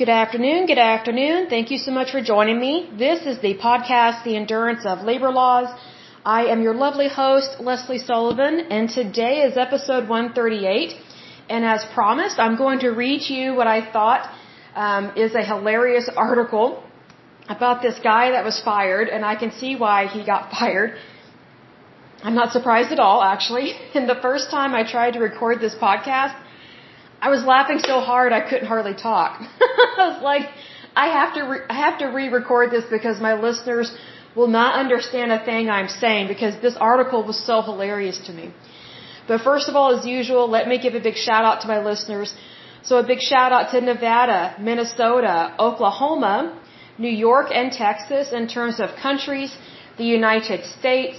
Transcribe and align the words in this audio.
Good 0.00 0.08
afternoon. 0.08 0.64
Good 0.64 0.78
afternoon. 0.78 1.48
Thank 1.50 1.70
you 1.70 1.76
so 1.76 1.90
much 1.90 2.10
for 2.10 2.22
joining 2.22 2.58
me. 2.58 2.88
This 2.96 3.26
is 3.30 3.38
the 3.40 3.58
podcast, 3.58 4.24
The 4.24 4.34
Endurance 4.34 4.86
of 4.86 5.02
Labor 5.02 5.30
Laws. 5.30 5.68
I 6.24 6.46
am 6.52 6.62
your 6.62 6.72
lovely 6.72 7.06
host, 7.06 7.60
Lesley 7.60 7.98
Sullivan, 7.98 8.60
and 8.76 8.88
today 8.88 9.42
is 9.42 9.58
episode 9.58 10.08
138. 10.08 10.94
And 11.50 11.66
as 11.66 11.84
promised, 11.92 12.38
I'm 12.38 12.56
going 12.56 12.78
to 12.78 12.92
read 13.02 13.28
you 13.28 13.54
what 13.54 13.66
I 13.66 13.92
thought 13.92 14.22
um, 14.74 15.12
is 15.18 15.34
a 15.34 15.44
hilarious 15.44 16.08
article 16.16 16.82
about 17.50 17.82
this 17.82 17.98
guy 17.98 18.30
that 18.30 18.42
was 18.42 18.58
fired, 18.58 19.08
and 19.08 19.22
I 19.22 19.34
can 19.36 19.52
see 19.52 19.76
why 19.76 20.06
he 20.06 20.24
got 20.24 20.50
fired. 20.58 20.96
I'm 22.22 22.34
not 22.34 22.52
surprised 22.52 22.90
at 22.90 23.00
all, 23.00 23.22
actually. 23.22 23.74
And 23.94 24.08
the 24.08 24.20
first 24.22 24.50
time 24.50 24.74
I 24.74 24.82
tried 24.96 25.12
to 25.18 25.20
record 25.20 25.60
this 25.60 25.74
podcast, 25.74 26.34
I 27.26 27.28
was 27.28 27.44
laughing 27.44 27.78
so 27.78 28.00
hard 28.00 28.32
I 28.32 28.40
couldn't 28.48 28.66
hardly 28.66 28.94
talk. 28.94 29.40
I 30.00 30.08
was 30.10 30.22
like, 30.22 30.48
I 30.96 31.06
have 31.18 31.34
to 31.34 31.42
re- 31.50 31.66
I 31.68 31.76
have 31.86 31.98
to 31.98 32.06
re-record 32.06 32.70
this 32.70 32.86
because 32.96 33.20
my 33.20 33.34
listeners 33.34 33.92
will 34.34 34.52
not 34.60 34.74
understand 34.82 35.32
a 35.32 35.40
thing 35.48 35.68
I'm 35.68 35.88
saying 35.88 36.28
because 36.28 36.54
this 36.66 36.76
article 36.76 37.22
was 37.30 37.38
so 37.50 37.62
hilarious 37.62 38.18
to 38.26 38.32
me. 38.32 38.52
But 39.28 39.42
first 39.42 39.68
of 39.68 39.76
all, 39.76 39.96
as 39.96 40.06
usual, 40.06 40.48
let 40.48 40.66
me 40.66 40.78
give 40.84 40.94
a 40.94 41.00
big 41.08 41.16
shout 41.26 41.44
out 41.44 41.60
to 41.62 41.68
my 41.68 41.80
listeners. 41.90 42.34
So 42.82 42.98
a 42.98 43.06
big 43.12 43.20
shout 43.20 43.52
out 43.52 43.70
to 43.72 43.80
Nevada, 43.80 44.56
Minnesota, 44.58 45.54
Oklahoma, 45.58 46.58
New 46.98 47.14
York, 47.28 47.48
and 47.52 47.70
Texas 47.72 48.32
in 48.32 48.48
terms 48.48 48.80
of 48.80 48.96
countries, 48.96 49.56
the 49.98 50.04
United 50.04 50.64
States, 50.78 51.18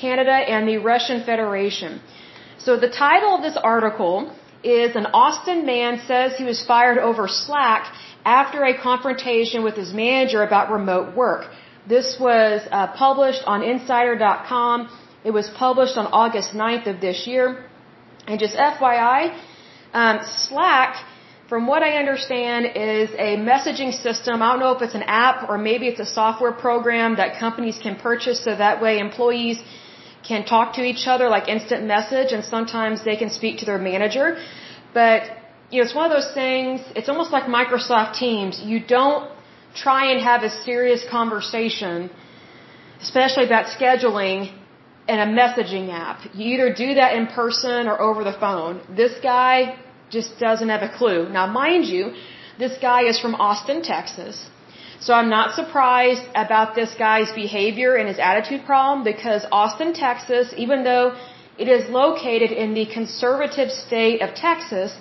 Canada, 0.00 0.36
and 0.54 0.68
the 0.68 0.78
Russian 0.78 1.22
Federation. 1.24 2.00
So 2.58 2.76
the 2.76 2.90
title 2.90 3.36
of 3.36 3.42
this 3.42 3.56
article 3.56 4.32
is 4.66 4.96
an 4.96 5.06
Austin 5.06 5.64
man 5.66 6.00
says 6.06 6.36
he 6.36 6.44
was 6.44 6.60
fired 6.72 6.98
over 6.98 7.28
Slack 7.28 7.92
after 8.24 8.64
a 8.64 8.74
confrontation 8.88 9.62
with 9.62 9.76
his 9.82 9.92
manager 9.92 10.42
about 10.42 10.70
remote 10.70 11.14
work. 11.14 11.42
This 11.86 12.16
was 12.18 12.62
uh, 12.70 12.88
published 13.04 13.42
on 13.46 13.62
Insider.com. 13.62 14.88
It 15.24 15.30
was 15.30 15.48
published 15.48 15.96
on 15.96 16.06
August 16.06 16.52
9th 16.52 16.86
of 16.92 17.00
this 17.00 17.26
year. 17.26 17.64
And 18.26 18.40
just 18.40 18.56
FYI, 18.56 19.20
um, 19.92 20.18
Slack, 20.24 21.04
from 21.48 21.68
what 21.68 21.82
I 21.84 21.92
understand, 22.02 22.66
is 22.74 23.10
a 23.28 23.36
messaging 23.50 23.92
system. 24.06 24.42
I 24.42 24.50
don't 24.50 24.58
know 24.58 24.72
if 24.72 24.82
it's 24.82 24.96
an 24.96 25.04
app 25.06 25.48
or 25.48 25.58
maybe 25.58 25.86
it's 25.86 26.00
a 26.00 26.10
software 26.20 26.52
program 26.52 27.16
that 27.16 27.38
companies 27.38 27.78
can 27.78 27.94
purchase 27.94 28.42
so 28.42 28.56
that 28.56 28.82
way 28.82 28.98
employees 28.98 29.58
can 30.28 30.44
talk 30.44 30.74
to 30.78 30.82
each 30.90 31.06
other 31.06 31.28
like 31.28 31.48
instant 31.48 31.84
message 31.94 32.32
and 32.32 32.44
sometimes 32.44 33.04
they 33.04 33.16
can 33.22 33.30
speak 33.30 33.58
to 33.60 33.66
their 33.70 33.78
manager. 33.78 34.26
But, 34.94 35.22
you 35.70 35.78
know, 35.78 35.84
it's 35.86 35.94
one 35.94 36.06
of 36.10 36.14
those 36.18 36.32
things, 36.34 36.80
it's 36.98 37.08
almost 37.08 37.30
like 37.36 37.44
Microsoft 37.44 38.18
Teams. 38.18 38.60
You 38.72 38.80
don't 38.80 39.30
try 39.74 40.02
and 40.12 40.20
have 40.30 40.42
a 40.42 40.50
serious 40.68 41.04
conversation, 41.16 42.10
especially 43.00 43.44
about 43.44 43.66
scheduling 43.66 44.52
in 45.08 45.18
a 45.26 45.28
messaging 45.40 45.86
app. 45.92 46.18
You 46.34 46.46
either 46.54 46.72
do 46.72 46.94
that 46.94 47.14
in 47.18 47.26
person 47.26 47.86
or 47.86 48.00
over 48.00 48.24
the 48.24 48.36
phone. 48.44 48.80
This 49.02 49.14
guy 49.22 49.76
just 50.10 50.38
doesn't 50.38 50.68
have 50.68 50.82
a 50.82 50.92
clue. 50.98 51.28
Now, 51.28 51.46
mind 51.46 51.84
you, 51.84 52.14
this 52.58 52.76
guy 52.80 53.02
is 53.04 53.18
from 53.20 53.34
Austin, 53.34 53.82
Texas. 53.82 54.48
So 55.00 55.12
I'm 55.12 55.28
not 55.28 55.54
surprised 55.54 56.24
about 56.34 56.74
this 56.74 56.94
guy's 56.94 57.30
behavior 57.32 57.96
and 57.96 58.08
his 58.08 58.18
attitude 58.18 58.64
problem 58.64 59.04
because 59.04 59.44
Austin, 59.52 59.92
Texas, 59.92 60.54
even 60.56 60.84
though 60.84 61.16
it 61.58 61.68
is 61.68 61.88
located 61.90 62.50
in 62.50 62.74
the 62.74 62.86
conservative 62.86 63.70
state 63.70 64.20
of 64.22 64.34
Texas, 64.34 64.96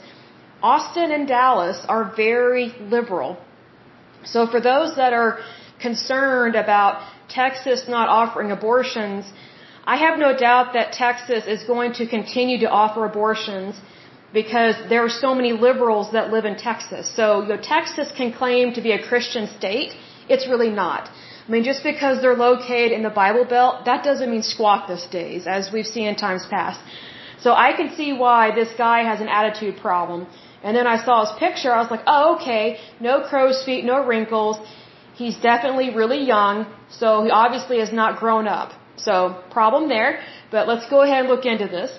Austin 0.62 1.12
and 1.12 1.28
Dallas 1.28 1.86
are 1.88 2.14
very 2.16 2.74
liberal. 2.96 3.38
So 4.24 4.48
for 4.48 4.60
those 4.60 4.96
that 4.96 5.14
are 5.14 5.40
concerned 5.80 6.56
about 6.56 7.02
Texas 7.30 7.88
not 7.88 8.09
offering 8.09 8.52
abortions, 8.52 9.25
I 9.86 9.98
have 9.98 10.18
no 10.18 10.36
doubt 10.36 10.74
that 10.74 10.94
Texas 10.94 11.46
is 11.46 11.64
going 11.64 11.94
to 11.94 12.08
continue 12.08 12.59
to 12.59 12.69
offer 12.69 13.06
abortions 13.06 13.75
because 14.41 14.75
there 14.91 15.03
are 15.07 15.16
so 15.25 15.29
many 15.40 15.51
liberals 15.68 16.07
that 16.16 16.25
live 16.35 16.46
in 16.51 16.56
Texas. 16.69 17.03
So, 17.19 17.25
you 17.44 17.50
know, 17.51 17.62
Texas 17.75 18.07
can 18.19 18.29
claim 18.41 18.73
to 18.78 18.81
be 18.88 18.91
a 19.00 19.01
Christian 19.09 19.46
state. 19.59 19.91
It's 20.34 20.47
really 20.53 20.72
not. 20.84 21.03
I 21.46 21.50
mean, 21.53 21.63
just 21.72 21.84
because 21.91 22.16
they're 22.22 22.41
located 22.50 22.91
in 22.97 23.03
the 23.09 23.16
Bible 23.24 23.45
Belt, 23.56 23.74
that 23.90 24.03
doesn't 24.09 24.29
mean 24.34 24.45
squat 24.56 24.88
these 24.90 25.07
days, 25.19 25.41
as 25.57 25.72
we've 25.74 25.91
seen 25.95 26.07
in 26.12 26.16
times 26.28 26.45
past. 26.56 26.79
So 27.45 27.50
I 27.68 27.69
can 27.79 27.90
see 28.00 28.09
why 28.25 28.41
this 28.59 28.72
guy 28.85 29.00
has 29.09 29.19
an 29.25 29.29
attitude 29.40 29.75
problem. 29.88 30.28
And 30.66 30.75
then 30.78 30.88
I 30.95 30.97
saw 31.06 31.16
his 31.25 31.34
picture, 31.45 31.72
I 31.78 31.79
was 31.85 31.91
like, 31.95 32.06
oh, 32.16 32.35
okay, 32.35 32.66
no 33.09 33.13
crow's 33.29 33.59
feet, 33.68 33.85
no 33.94 33.97
wrinkles. 34.09 34.57
He's 35.22 35.38
definitely 35.51 35.90
really 36.01 36.22
young, 36.35 36.66
so 37.00 37.07
he 37.25 37.29
obviously 37.44 37.78
has 37.84 37.94
not 38.01 38.19
grown 38.24 38.47
up. 38.59 38.69
So, 39.07 39.13
problem 39.57 39.88
there. 39.95 40.12
But 40.56 40.68
let's 40.72 40.88
go 40.90 41.03
ahead 41.06 41.19
and 41.24 41.29
look 41.34 41.45
into 41.53 41.68
this. 41.78 41.91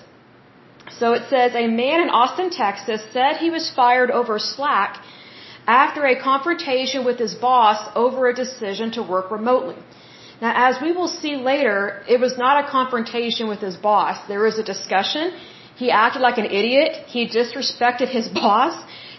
So 0.99 1.13
it 1.13 1.23
says 1.29 1.53
a 1.53 1.67
man 1.67 2.01
in 2.01 2.09
Austin, 2.09 2.49
Texas 2.49 3.01
said 3.13 3.37
he 3.37 3.49
was 3.49 3.69
fired 3.75 4.11
over 4.11 4.39
Slack 4.39 5.03
after 5.67 6.05
a 6.05 6.15
confrontation 6.21 7.03
with 7.05 7.19
his 7.19 7.35
boss 7.35 7.79
over 7.95 8.27
a 8.29 8.33
decision 8.33 8.91
to 8.91 9.03
work 9.03 9.29
remotely. 9.31 9.75
Now, 10.41 10.53
as 10.69 10.81
we 10.81 10.91
will 10.91 11.07
see 11.07 11.35
later, 11.35 12.03
it 12.07 12.19
was 12.19 12.37
not 12.37 12.63
a 12.63 12.69
confrontation 12.69 13.47
with 13.47 13.59
his 13.59 13.75
boss. 13.75 14.15
There 14.27 14.43
was 14.43 14.57
a 14.59 14.63
discussion. 14.63 15.33
He 15.75 15.91
acted 15.91 16.21
like 16.21 16.37
an 16.37 16.45
idiot. 16.45 17.05
He 17.07 17.27
disrespected 17.27 18.09
his 18.09 18.27
boss. 18.41 18.75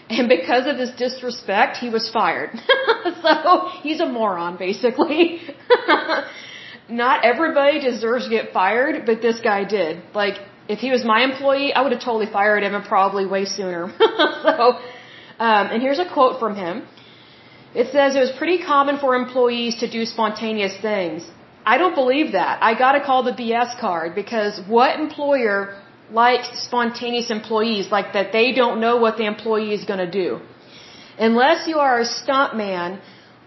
And 0.09 0.29
because 0.29 0.67
of 0.67 0.79
his 0.79 0.91
disrespect, 0.93 1.77
he 1.77 1.91
was 1.91 2.09
fired. 2.11 2.51
so 3.23 3.69
he's 3.83 4.01
a 4.01 4.07
moron, 4.07 4.57
basically. 4.57 5.43
not 6.89 7.25
everybody 7.25 7.79
deserves 7.81 8.25
to 8.25 8.31
get 8.31 8.53
fired, 8.53 9.05
but 9.05 9.21
this 9.21 9.41
guy 9.41 9.65
did. 9.65 10.03
Like, 10.15 10.37
if 10.69 10.79
he 10.79 10.91
was 10.91 11.05
my 11.05 11.21
employee, 11.25 11.73
I 11.73 11.81
would 11.83 11.93
have 11.93 12.03
totally 12.03 12.31
fired 12.39 12.63
him 12.63 12.75
and 12.75 12.85
probably 12.85 13.25
way 13.27 13.45
sooner. 13.47 13.83
so, 13.99 14.79
um, 15.47 15.65
and 15.73 15.83
here's 15.83 15.99
a 15.99 16.09
quote 16.17 16.39
from 16.39 16.55
him. 16.57 16.87
It 17.75 17.93
says 17.93 18.17
it 18.17 18.21
was 18.21 18.33
pretty 18.33 18.59
common 18.63 18.99
for 18.99 19.15
employees 19.15 19.77
to 19.83 19.91
do 19.91 20.05
spontaneous 20.05 20.77
things. 20.81 21.29
I 21.65 21.77
don't 21.77 21.95
believe 21.95 22.33
that. 22.33 22.63
I 22.63 22.79
gotta 22.85 23.03
call 23.09 23.23
the 23.23 23.37
BS 23.41 23.79
card 23.79 24.15
because 24.15 24.61
what 24.67 24.99
employer 24.99 25.59
likes 26.11 26.49
spontaneous 26.69 27.31
employees 27.31 27.91
like 27.91 28.15
that 28.15 28.33
they 28.33 28.53
don't 28.53 28.81
know 28.81 28.97
what 28.97 29.19
the 29.19 29.27
employee 29.27 29.75
is 29.75 29.85
gonna 29.85 30.11
do? 30.11 30.41
Unless 31.19 31.69
you 31.69 31.79
are 31.79 32.01
a 32.01 32.07
stunt 32.07 32.57
man 32.57 33.01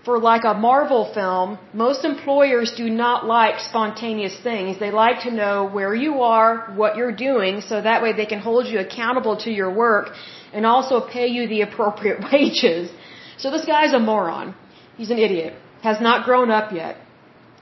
for 0.03 0.17
like 0.19 0.45
a 0.45 0.53
Marvel 0.53 1.03
film, 1.13 1.59
most 1.73 2.03
employers 2.05 2.73
do 2.75 2.89
not 2.89 3.25
like 3.25 3.59
spontaneous 3.59 4.35
things. 4.41 4.79
They 4.79 4.89
like 4.89 5.21
to 5.27 5.31
know 5.31 5.69
where 5.69 5.93
you 5.93 6.21
are, 6.21 6.73
what 6.75 6.95
you're 6.95 7.17
doing, 7.29 7.61
so 7.61 7.81
that 7.81 8.01
way 8.01 8.11
they 8.13 8.25
can 8.25 8.39
hold 8.39 8.65
you 8.65 8.79
accountable 8.79 9.37
to 9.45 9.51
your 9.51 9.71
work 9.71 10.09
and 10.53 10.65
also 10.65 11.01
pay 11.07 11.27
you 11.27 11.47
the 11.47 11.61
appropriate 11.61 12.19
wages. 12.31 12.89
So 13.37 13.51
this 13.51 13.65
guy's 13.65 13.93
a 13.93 13.99
moron. 13.99 14.55
He's 14.97 15.11
an 15.11 15.19
idiot. 15.19 15.53
Has 15.83 16.01
not 16.01 16.25
grown 16.25 16.49
up 16.49 16.71
yet. 16.71 16.97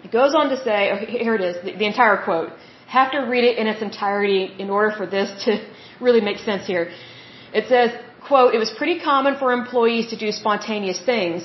It 0.03 0.11
goes 0.11 0.33
on 0.33 0.49
to 0.49 0.57
say, 0.63 0.91
oh, 0.91 0.97
here 1.05 1.35
it 1.35 1.41
is, 1.41 1.55
the, 1.63 1.71
the 1.77 1.85
entire 1.85 2.23
quote. 2.23 2.51
Have 2.87 3.11
to 3.11 3.19
read 3.19 3.43
it 3.43 3.57
in 3.57 3.67
its 3.67 3.81
entirety 3.81 4.43
in 4.57 4.69
order 4.69 4.95
for 4.95 5.05
this 5.05 5.29
to 5.43 5.51
really 5.99 6.21
make 6.21 6.37
sense 6.37 6.65
here. 6.65 6.89
It 7.53 7.67
says, 7.67 7.91
quote, 8.25 8.53
it 8.53 8.59
was 8.59 8.69
pretty 8.77 8.99
common 8.99 9.37
for 9.37 9.51
employees 9.51 10.07
to 10.11 10.17
do 10.17 10.31
spontaneous 10.31 11.01
things 11.01 11.43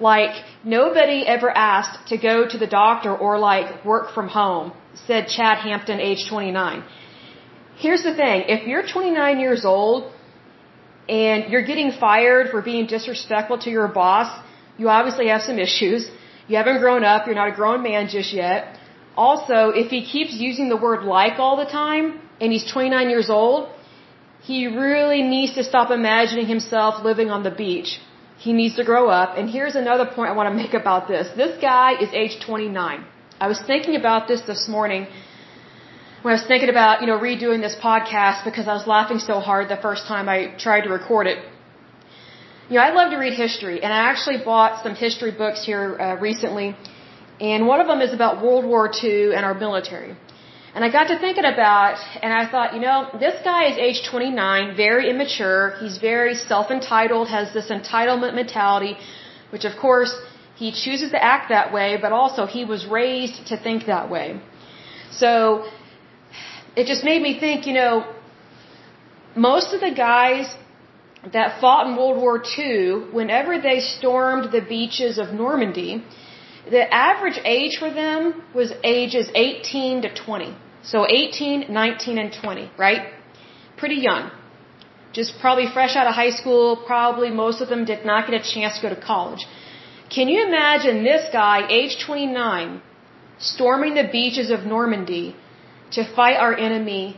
like, 0.00 0.34
nobody 0.64 1.26
ever 1.26 1.50
asked 1.50 2.08
to 2.08 2.16
go 2.16 2.46
to 2.46 2.58
the 2.58 2.66
doctor 2.66 3.16
or 3.16 3.38
like 3.38 3.84
work 3.84 4.12
from 4.12 4.28
home, 4.28 4.72
said 5.06 5.28
Chad 5.28 5.58
Hampton, 5.58 6.00
age 6.00 6.28
29. 6.28 6.84
Here's 7.76 8.02
the 8.02 8.14
thing. 8.14 8.44
If 8.48 8.66
you're 8.66 8.86
29 8.86 9.40
years 9.40 9.64
old 9.64 10.12
and 11.08 11.50
you're 11.50 11.64
getting 11.64 11.92
fired 11.92 12.50
for 12.50 12.62
being 12.62 12.86
disrespectful 12.86 13.58
to 13.58 13.70
your 13.70 13.88
boss, 13.88 14.28
you 14.78 14.88
obviously 14.88 15.28
have 15.28 15.42
some 15.42 15.58
issues. 15.68 16.10
You 16.48 16.56
haven't 16.56 16.80
grown 16.80 17.04
up. 17.04 17.26
You're 17.26 17.34
not 17.34 17.48
a 17.48 17.56
grown 17.62 17.82
man 17.82 18.08
just 18.08 18.32
yet. 18.32 18.78
Also, 19.16 19.70
if 19.82 19.90
he 19.90 20.04
keeps 20.04 20.34
using 20.34 20.68
the 20.68 20.76
word 20.76 21.04
like 21.04 21.38
all 21.38 21.56
the 21.56 21.70
time 21.70 22.20
and 22.40 22.52
he's 22.52 22.70
29 22.70 23.08
years 23.08 23.30
old, 23.30 23.70
he 24.42 24.66
really 24.66 25.22
needs 25.22 25.54
to 25.54 25.64
stop 25.64 25.90
imagining 25.90 26.46
himself 26.46 27.02
living 27.02 27.30
on 27.30 27.42
the 27.42 27.50
beach. 27.50 27.98
He 28.38 28.52
needs 28.52 28.76
to 28.76 28.84
grow 28.84 29.08
up. 29.08 29.36
And 29.38 29.48
here's 29.48 29.76
another 29.76 30.06
point 30.06 30.30
I 30.30 30.34
want 30.40 30.48
to 30.50 30.56
make 30.62 30.74
about 30.74 31.08
this. 31.08 31.28
This 31.36 31.58
guy 31.60 31.94
is 32.00 32.10
age 32.12 32.38
29. 32.44 33.04
I 33.40 33.48
was 33.48 33.60
thinking 33.66 33.96
about 33.96 34.28
this 34.28 34.42
this 34.42 34.68
morning 34.68 35.06
when 36.22 36.32
I 36.34 36.36
was 36.40 36.46
thinking 36.46 36.68
about, 36.68 37.00
you 37.02 37.06
know, 37.06 37.18
redoing 37.18 37.60
this 37.60 37.76
podcast 37.76 38.44
because 38.44 38.66
I 38.66 38.74
was 38.74 38.86
laughing 38.86 39.18
so 39.18 39.40
hard 39.40 39.68
the 39.68 39.82
first 39.88 40.06
time 40.06 40.28
I 40.28 40.38
tried 40.58 40.82
to 40.82 40.90
record 40.90 41.26
it. 41.26 41.38
You 42.68 42.76
know, 42.76 42.82
I 42.82 42.90
love 42.92 43.10
to 43.12 43.16
read 43.16 43.34
history, 43.34 43.80
and 43.82 43.92
I 43.92 43.98
actually 44.10 44.38
bought 44.44 44.82
some 44.82 44.96
history 44.96 45.30
books 45.30 45.64
here 45.64 45.96
uh, 46.00 46.16
recently, 46.16 46.74
and 47.40 47.68
one 47.68 47.80
of 47.80 47.86
them 47.86 48.00
is 48.00 48.12
about 48.12 48.42
World 48.42 48.64
War 48.64 48.90
II 49.04 49.34
and 49.36 49.44
our 49.44 49.54
military. 49.54 50.16
And 50.76 50.84
I 50.84 50.90
got 50.90 51.06
to 51.08 51.18
thinking 51.18 51.46
about, 51.46 51.96
and 52.22 52.30
I 52.40 52.44
thought, 52.52 52.74
you 52.74 52.80
know, 52.80 53.08
this 53.18 53.36
guy 53.42 53.60
is 53.70 53.78
age 53.78 54.00
29, 54.10 54.76
very 54.76 55.08
immature. 55.08 55.74
He's 55.80 55.96
very 55.96 56.34
self-entitled, 56.34 57.28
has 57.28 57.54
this 57.54 57.68
entitlement 57.76 58.34
mentality, 58.34 58.98
which 59.52 59.64
of 59.64 59.78
course 59.78 60.12
he 60.54 60.72
chooses 60.72 61.12
to 61.12 61.22
act 61.32 61.48
that 61.48 61.72
way, 61.72 61.96
but 62.02 62.12
also 62.12 62.44
he 62.44 62.66
was 62.66 62.84
raised 62.84 63.46
to 63.46 63.56
think 63.56 63.86
that 63.86 64.10
way. 64.10 64.38
So 65.10 65.30
it 66.76 66.84
just 66.92 67.04
made 67.04 67.22
me 67.22 67.40
think, 67.40 67.66
you 67.66 67.72
know, 67.72 67.94
most 69.34 69.72
of 69.72 69.80
the 69.80 69.92
guys 69.92 70.54
that 71.32 71.58
fought 71.58 71.86
in 71.86 71.96
World 71.96 72.18
War 72.20 72.42
II, 72.58 73.14
whenever 73.20 73.58
they 73.58 73.80
stormed 73.80 74.52
the 74.52 74.60
beaches 74.60 75.16
of 75.16 75.32
Normandy, 75.32 76.04
the 76.70 76.84
average 77.08 77.40
age 77.46 77.78
for 77.78 77.90
them 77.90 78.42
was 78.54 78.74
ages 78.84 79.30
18 79.34 80.02
to 80.02 80.14
20. 80.14 80.54
So 80.92 81.04
18, 81.08 81.66
19, 81.68 82.18
and 82.18 82.32
20, 82.32 82.70
right? 82.78 83.02
Pretty 83.76 83.96
young. 84.08 84.30
Just 85.12 85.38
probably 85.40 85.66
fresh 85.76 85.96
out 85.96 86.06
of 86.06 86.14
high 86.14 86.34
school, 86.40 86.76
probably 86.86 87.30
most 87.30 87.60
of 87.60 87.68
them 87.68 87.84
did 87.84 88.04
not 88.10 88.26
get 88.28 88.34
a 88.40 88.44
chance 88.54 88.76
to 88.76 88.82
go 88.86 88.90
to 88.94 89.00
college. 89.12 89.46
Can 90.14 90.28
you 90.28 90.46
imagine 90.46 91.02
this 91.02 91.24
guy, 91.32 91.66
age 91.68 91.96
29, 92.06 92.80
storming 93.38 93.94
the 93.94 94.08
beaches 94.18 94.50
of 94.50 94.60
Normandy 94.64 95.34
to 95.92 96.04
fight 96.14 96.36
our 96.36 96.54
enemy 96.68 97.16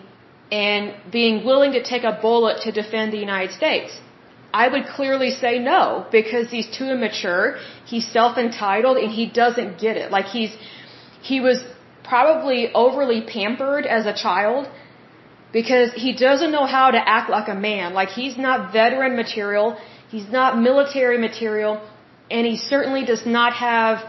and 0.50 0.94
being 1.12 1.44
willing 1.44 1.72
to 1.72 1.82
take 1.82 2.04
a 2.04 2.18
bullet 2.22 2.62
to 2.62 2.72
defend 2.72 3.12
the 3.12 3.22
United 3.28 3.52
States? 3.52 4.00
I 4.52 4.68
would 4.68 4.86
clearly 4.86 5.30
say 5.30 5.58
no 5.58 6.06
because 6.10 6.50
he's 6.50 6.68
too 6.78 6.88
immature, 6.96 7.58
he's 7.84 8.06
self-entitled 8.10 8.96
and 8.96 9.12
he 9.12 9.26
doesn't 9.26 9.78
get 9.78 9.98
it. 9.98 10.10
Like 10.10 10.26
he's 10.36 10.56
he 11.20 11.40
was 11.40 11.58
probably 12.08 12.72
overly 12.72 13.20
pampered 13.22 13.84
as 13.86 14.06
a 14.06 14.14
child 14.14 14.68
because 15.52 15.92
he 15.94 16.12
doesn't 16.26 16.52
know 16.56 16.66
how 16.66 16.90
to 16.90 17.00
act 17.16 17.30
like 17.30 17.48
a 17.48 17.54
man. 17.54 17.94
Like 17.94 18.10
he's 18.20 18.36
not 18.36 18.72
veteran 18.72 19.16
material, 19.16 19.78
he's 20.08 20.28
not 20.38 20.58
military 20.58 21.18
material, 21.18 21.72
and 22.30 22.46
he 22.46 22.56
certainly 22.56 23.04
does 23.04 23.24
not 23.26 23.52
have 23.54 24.04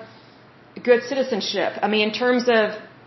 good 0.84 1.04
citizenship. 1.04 1.74
I 1.81 1.88
mean 1.88 2.10
in 2.10 2.13
terms 2.13 2.44
of 2.48 2.63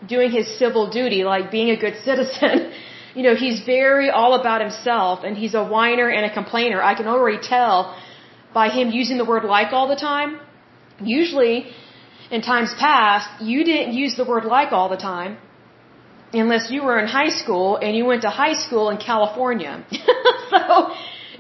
doing 0.07 0.31
his 0.31 0.47
civil 0.59 0.91
duty, 0.91 1.25
like 1.25 1.51
being 1.51 1.71
a 1.71 1.77
good 1.77 1.97
citizen. 2.09 2.73
you 3.15 3.23
know, 3.23 3.35
he's 3.35 3.61
very 3.65 4.09
all 4.11 4.35
about 4.41 4.61
himself 4.61 5.25
and 5.25 5.37
he's 5.37 5.55
a 5.55 5.65
whiner 5.65 6.09
and 6.09 6.25
a 6.31 6.33
complainer. 6.33 6.83
I 6.83 6.95
can 6.95 7.07
already 7.07 7.41
tell 7.55 7.97
by 8.55 8.69
him 8.69 8.91
using 8.91 9.17
the 9.19 9.25
word 9.25 9.45
like 9.45 9.73
all 9.73 9.89
the 9.89 9.97
time. 9.97 10.39
Usually, 11.01 11.73
in 12.33 12.41
times 12.41 12.71
past, 12.79 13.29
you 13.51 13.63
didn't 13.71 13.93
use 14.03 14.15
the 14.21 14.27
word 14.33 14.45
like 14.57 14.73
all 14.73 14.89
the 14.97 15.03
time 15.13 15.33
unless 16.43 16.71
you 16.75 16.81
were 16.87 16.99
in 16.99 17.07
high 17.07 17.33
school 17.41 17.77
and 17.77 17.95
you 17.99 18.05
went 18.07 18.23
to 18.23 18.31
high 18.31 18.55
school 18.65 18.89
in 18.93 18.97
California. 18.97 19.75
so, 20.53 20.67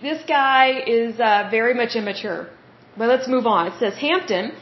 this 0.03 0.21
guy 0.29 0.83
is 0.99 1.19
uh, 1.19 1.49
very 1.50 1.75
much 1.81 1.97
immature. 1.97 2.41
But 2.99 3.09
let's 3.09 3.27
move 3.35 3.47
on. 3.47 3.69
It 3.69 3.77
says 3.79 3.94
Hampton, 3.94 4.53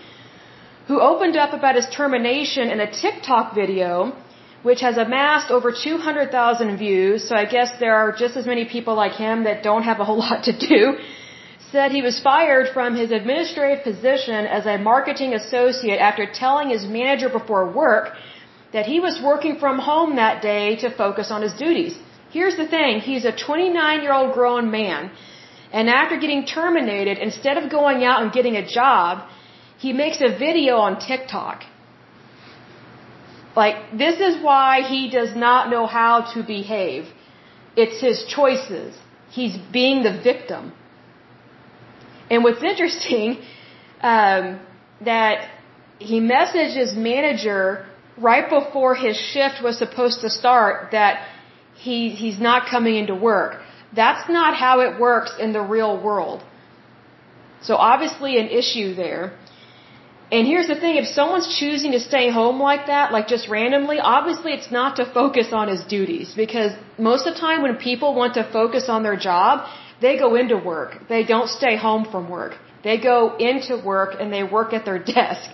who 0.86 1.00
opened 1.00 1.36
up 1.36 1.52
about 1.52 1.74
his 1.80 1.88
termination 2.00 2.70
in 2.70 2.78
a 2.80 2.90
TikTok 3.02 3.54
video 3.54 3.92
which 4.62 4.80
has 4.82 4.96
amassed 4.98 5.50
over 5.50 5.72
200,000 5.72 6.76
views, 6.76 7.26
so 7.28 7.34
I 7.34 7.46
guess 7.46 7.70
there 7.80 7.96
are 7.96 8.12
just 8.12 8.36
as 8.36 8.46
many 8.46 8.66
people 8.66 8.94
like 8.94 9.12
him 9.12 9.44
that 9.44 9.62
don't 9.62 9.84
have 9.84 10.00
a 10.00 10.04
whole 10.04 10.18
lot 10.26 10.44
to 10.44 10.52
do, 10.56 10.98
said 11.72 11.92
he 11.92 12.02
was 12.02 12.18
fired 12.20 12.66
from 12.76 12.96
his 13.02 13.10
administrative 13.10 13.82
position 13.84 14.46
as 14.58 14.66
a 14.66 14.76
marketing 14.78 15.34
associate 15.34 16.00
after 16.10 16.26
telling 16.26 16.68
his 16.70 16.84
manager 16.98 17.28
before 17.28 17.64
work 17.82 18.12
that 18.72 18.86
he 18.86 19.00
was 19.00 19.20
working 19.30 19.56
from 19.62 19.78
home 19.78 20.16
that 20.16 20.42
day 20.42 20.76
to 20.76 20.96
focus 21.02 21.30
on 21.30 21.42
his 21.42 21.54
duties. 21.54 21.98
Here's 22.30 22.56
the 22.56 22.68
thing, 22.76 23.00
he's 23.00 23.24
a 23.24 23.32
29 23.32 24.02
year 24.02 24.12
old 24.12 24.32
grown 24.34 24.70
man, 24.70 25.10
and 25.72 25.88
after 25.88 26.16
getting 26.24 26.44
terminated, 26.46 27.18
instead 27.18 27.56
of 27.56 27.70
going 27.70 28.04
out 28.04 28.22
and 28.22 28.32
getting 28.32 28.56
a 28.56 28.66
job, 28.66 29.28
he 29.78 29.92
makes 29.92 30.20
a 30.20 30.30
video 30.46 30.76
on 30.76 31.00
TikTok 31.00 31.64
like, 33.56 33.76
this 33.98 34.20
is 34.20 34.42
why 34.42 34.82
he 34.82 35.10
does 35.10 35.34
not 35.34 35.70
know 35.70 35.86
how 35.86 36.32
to 36.34 36.42
behave. 36.42 37.06
It's 37.76 38.00
his 38.00 38.24
choices. 38.26 38.96
He's 39.30 39.56
being 39.72 40.02
the 40.02 40.20
victim. 40.22 40.72
And 42.30 42.44
what's 42.44 42.62
interesting, 42.62 43.38
um, 44.00 44.60
that 45.00 45.50
he 45.98 46.20
messaged 46.20 46.76
his 46.76 46.94
manager 46.94 47.86
right 48.16 48.48
before 48.48 48.94
his 48.94 49.16
shift 49.16 49.62
was 49.62 49.78
supposed 49.78 50.20
to 50.20 50.30
start 50.30 50.92
that 50.92 51.26
he, 51.74 52.10
he's 52.10 52.38
not 52.38 52.68
coming 52.68 52.96
into 52.96 53.14
work. 53.14 53.60
That's 53.94 54.28
not 54.28 54.54
how 54.54 54.80
it 54.80 55.00
works 55.00 55.32
in 55.38 55.52
the 55.52 55.60
real 55.60 56.00
world. 56.00 56.42
So 57.62 57.76
obviously 57.76 58.38
an 58.38 58.48
issue 58.48 58.94
there. 58.94 59.32
And 60.32 60.46
here's 60.46 60.68
the 60.68 60.76
thing, 60.76 60.96
if 60.96 61.06
someone's 61.06 61.48
choosing 61.58 61.90
to 61.92 61.98
stay 61.98 62.30
home 62.30 62.60
like 62.60 62.86
that, 62.86 63.12
like 63.12 63.26
just 63.26 63.48
randomly, 63.48 63.98
obviously 63.98 64.52
it's 64.52 64.70
not 64.70 64.96
to 64.96 65.04
focus 65.04 65.48
on 65.52 65.66
his 65.66 65.82
duties 65.84 66.32
because 66.36 66.72
most 66.98 67.26
of 67.26 67.34
the 67.34 67.40
time 67.40 67.62
when 67.62 67.76
people 67.76 68.14
want 68.14 68.34
to 68.34 68.44
focus 68.52 68.88
on 68.88 69.02
their 69.02 69.16
job, 69.16 69.68
they 70.00 70.18
go 70.18 70.34
into 70.34 70.56
work. 70.56 71.08
They 71.08 71.24
don't 71.24 71.48
stay 71.48 71.76
home 71.76 72.06
from 72.10 72.28
work. 72.28 72.54
They 72.82 72.98
go 72.98 73.36
into 73.36 73.76
work 73.84 74.16
and 74.18 74.32
they 74.32 74.42
work 74.42 74.72
at 74.72 74.84
their 74.84 74.98
desk. 75.16 75.48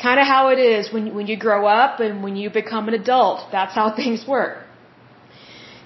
Kind 0.00 0.20
of 0.20 0.26
how 0.26 0.48
it 0.48 0.58
is 0.58 0.92
when, 0.92 1.14
when 1.14 1.26
you 1.26 1.36
grow 1.36 1.66
up 1.66 2.00
and 2.00 2.22
when 2.22 2.36
you 2.36 2.50
become 2.50 2.88
an 2.88 2.94
adult. 2.94 3.50
That's 3.52 3.74
how 3.74 3.94
things 4.00 4.26
work. 4.26 4.58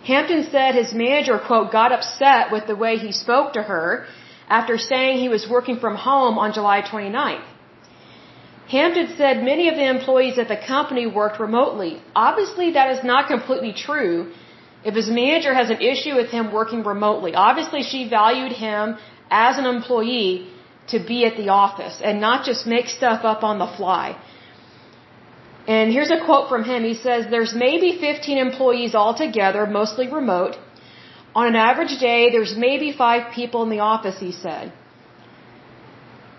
Hampton 0.05 0.45
said 0.50 0.75
his 0.75 0.93
manager, 0.95 1.39
quote, 1.39 1.71
got 1.71 1.93
upset 1.93 2.50
with 2.50 2.67
the 2.67 2.77
way 2.77 2.97
he 2.97 3.12
spoke 3.12 3.53
to 3.55 3.62
her 3.62 4.06
after 4.49 4.79
saying 4.79 5.19
he 5.19 5.29
was 5.29 5.47
working 5.49 5.79
from 5.79 5.97
home 5.97 6.39
on 6.39 6.53
July 6.53 6.81
29th. 6.81 7.44
Hampton 8.69 9.15
said 9.17 9.43
many 9.43 9.69
of 9.69 9.77
the 9.77 9.89
employees 9.97 10.39
at 10.39 10.49
the 10.49 10.61
company 10.75 11.06
worked 11.06 11.41
remotely. 11.41 12.03
Obviously, 12.15 12.73
that 12.73 12.91
is 12.94 13.05
not 13.05 13.29
completely 13.29 13.73
true. 13.73 14.33
If 14.85 14.95
his 14.95 15.09
manager 15.09 15.55
has 15.55 15.71
an 15.71 15.81
issue 15.81 16.15
with 16.15 16.31
him 16.31 16.53
working 16.53 16.85
remotely, 16.85 17.35
obviously 17.35 17.83
she 17.83 18.09
valued 18.09 18.53
him 18.53 18.97
as 19.31 19.59
an 19.59 19.67
employee 19.67 20.49
to 20.89 20.99
be 20.99 21.25
at 21.27 21.37
the 21.37 21.49
office 21.49 22.01
and 22.03 22.21
not 22.21 22.45
just 22.45 22.67
make 22.67 22.89
stuff 22.89 23.25
up 23.25 23.43
on 23.43 23.59
the 23.59 23.67
fly. 23.67 24.17
And 25.67 25.93
here's 25.93 26.11
a 26.11 26.21
quote 26.25 26.49
from 26.49 26.65
him. 26.65 26.85
He 26.85 26.95
says, 26.95 27.27
There's 27.31 27.55
maybe 27.55 27.99
15 27.99 28.39
employees 28.39 28.95
altogether, 28.95 29.67
mostly 29.67 30.09
remote. 30.09 30.57
On 31.35 31.47
an 31.47 31.57
average 31.57 31.99
day, 31.99 32.31
there's 32.31 32.57
maybe 32.57 32.91
five 32.93 33.33
people 33.33 33.63
in 33.65 33.69
the 33.69 33.81
office, 33.81 34.19
he 34.19 34.33
said. 34.33 34.73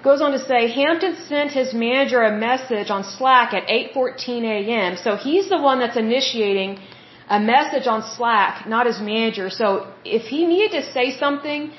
Goes 0.04 0.22
on 0.22 0.32
to 0.32 0.40
say 0.40 0.62
Hampton 0.72 1.16
sent 1.28 1.52
his 1.52 1.74
manager 1.74 2.22
a 2.24 2.36
message 2.36 2.90
on 2.90 3.04
Slack 3.04 3.54
at 3.54 3.68
8:14 3.68 4.44
a.m. 4.58 4.98
So 5.06 5.16
he's 5.28 5.50
the 5.50 5.62
one 5.70 5.80
that's 5.80 5.98
initiating 5.98 6.80
a 7.30 7.40
message 7.40 7.86
on 7.88 8.02
Slack, 8.16 8.68
not 8.68 8.88
his 8.88 9.00
manager. 9.00 9.50
So 9.50 9.68
if 10.04 10.24
he 10.34 10.46
needed 10.46 10.72
to 10.80 10.84
say 10.92 11.12
something, 11.24 11.72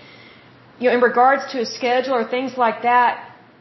you 0.79 0.89
know, 0.89 0.95
in 0.97 1.01
regards 1.01 1.51
to 1.53 1.59
his 1.59 1.75
schedule 1.75 2.15
or 2.15 2.25
things 2.37 2.57
like 2.57 2.83
that, 2.83 3.13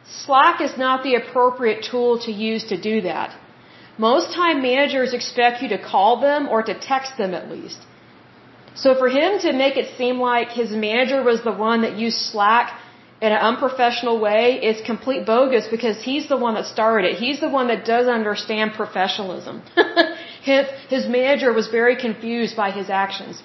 Slack 0.05 0.61
is 0.61 0.77
not 0.77 1.03
the 1.03 1.15
appropriate 1.15 1.83
tool 1.89 2.19
to 2.25 2.31
use 2.31 2.65
to 2.65 2.79
do 2.79 3.01
that. 3.01 3.35
Most 3.97 4.33
time 4.33 4.61
managers 4.61 5.13
expect 5.13 5.61
you 5.61 5.69
to 5.69 5.77
call 5.77 6.21
them 6.21 6.47
or 6.47 6.63
to 6.63 6.73
text 6.73 7.17
them 7.17 7.33
at 7.33 7.51
least. 7.51 7.79
So 8.75 8.95
for 8.95 9.09
him 9.09 9.39
to 9.39 9.51
make 9.51 9.75
it 9.75 9.97
seem 9.97 10.19
like 10.19 10.49
his 10.49 10.71
manager 10.71 11.21
was 11.21 11.43
the 11.43 11.51
one 11.51 11.81
that 11.81 11.97
used 11.97 12.17
Slack 12.17 12.67
in 13.21 13.31
an 13.33 13.41
unprofessional 13.49 14.17
way 14.19 14.43
is 14.69 14.81
complete 14.85 15.25
bogus 15.25 15.67
because 15.75 16.01
he's 16.01 16.27
the 16.29 16.37
one 16.37 16.53
that 16.55 16.65
started 16.65 17.09
it. 17.09 17.15
He's 17.17 17.39
the 17.41 17.49
one 17.49 17.67
that 17.67 17.83
does 17.85 18.07
understand 18.07 18.73
professionalism. 18.73 19.61
his, 20.43 20.65
his 20.87 21.07
manager 21.07 21.51
was 21.51 21.67
very 21.67 21.95
confused 21.97 22.55
by 22.55 22.71
his 22.71 22.89
actions. 22.89 23.43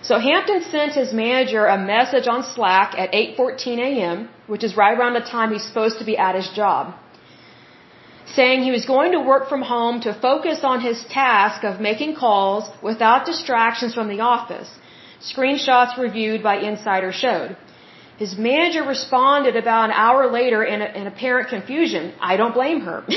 So 0.00 0.18
Hampton 0.18 0.62
sent 0.62 0.92
his 0.92 1.12
manager 1.12 1.66
a 1.66 1.76
message 1.76 2.26
on 2.28 2.42
Slack 2.54 2.94
at 2.96 3.12
8:14 3.12 3.78
a.m., 3.88 4.28
which 4.46 4.64
is 4.64 4.76
right 4.76 4.96
around 4.98 5.14
the 5.14 5.26
time 5.36 5.52
he's 5.52 5.66
supposed 5.70 5.98
to 5.98 6.06
be 6.10 6.16
at 6.16 6.34
his 6.40 6.48
job, 6.60 6.94
saying 8.36 8.62
he 8.62 8.70
was 8.70 8.86
going 8.86 9.12
to 9.12 9.20
work 9.32 9.48
from 9.48 9.62
home 9.62 10.00
to 10.06 10.14
focus 10.28 10.60
on 10.62 10.80
his 10.80 11.04
task 11.20 11.64
of 11.64 11.80
making 11.88 12.14
calls 12.14 12.70
without 12.90 13.26
distractions 13.26 13.92
from 13.94 14.08
the 14.08 14.20
office. 14.20 14.70
Screenshots 15.20 15.98
reviewed 15.98 16.42
by 16.42 16.56
Insider 16.70 17.12
showed. 17.12 17.56
His 18.18 18.36
manager 18.36 18.82
responded 18.82 19.54
about 19.56 19.84
an 19.90 19.92
hour 19.92 20.30
later 20.30 20.64
in, 20.64 20.82
a, 20.82 20.86
in 21.00 21.06
apparent 21.06 21.48
confusion. 21.48 22.12
I 22.20 22.36
don't 22.36 22.54
blame 22.54 22.80
her. 22.80 23.04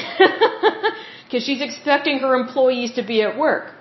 Because 1.25 1.45
she's 1.45 1.61
expecting 1.61 2.19
her 2.19 2.35
employees 2.35 2.91
to 2.95 3.03
be 3.03 3.21
at 3.21 3.37
work. 3.37 3.73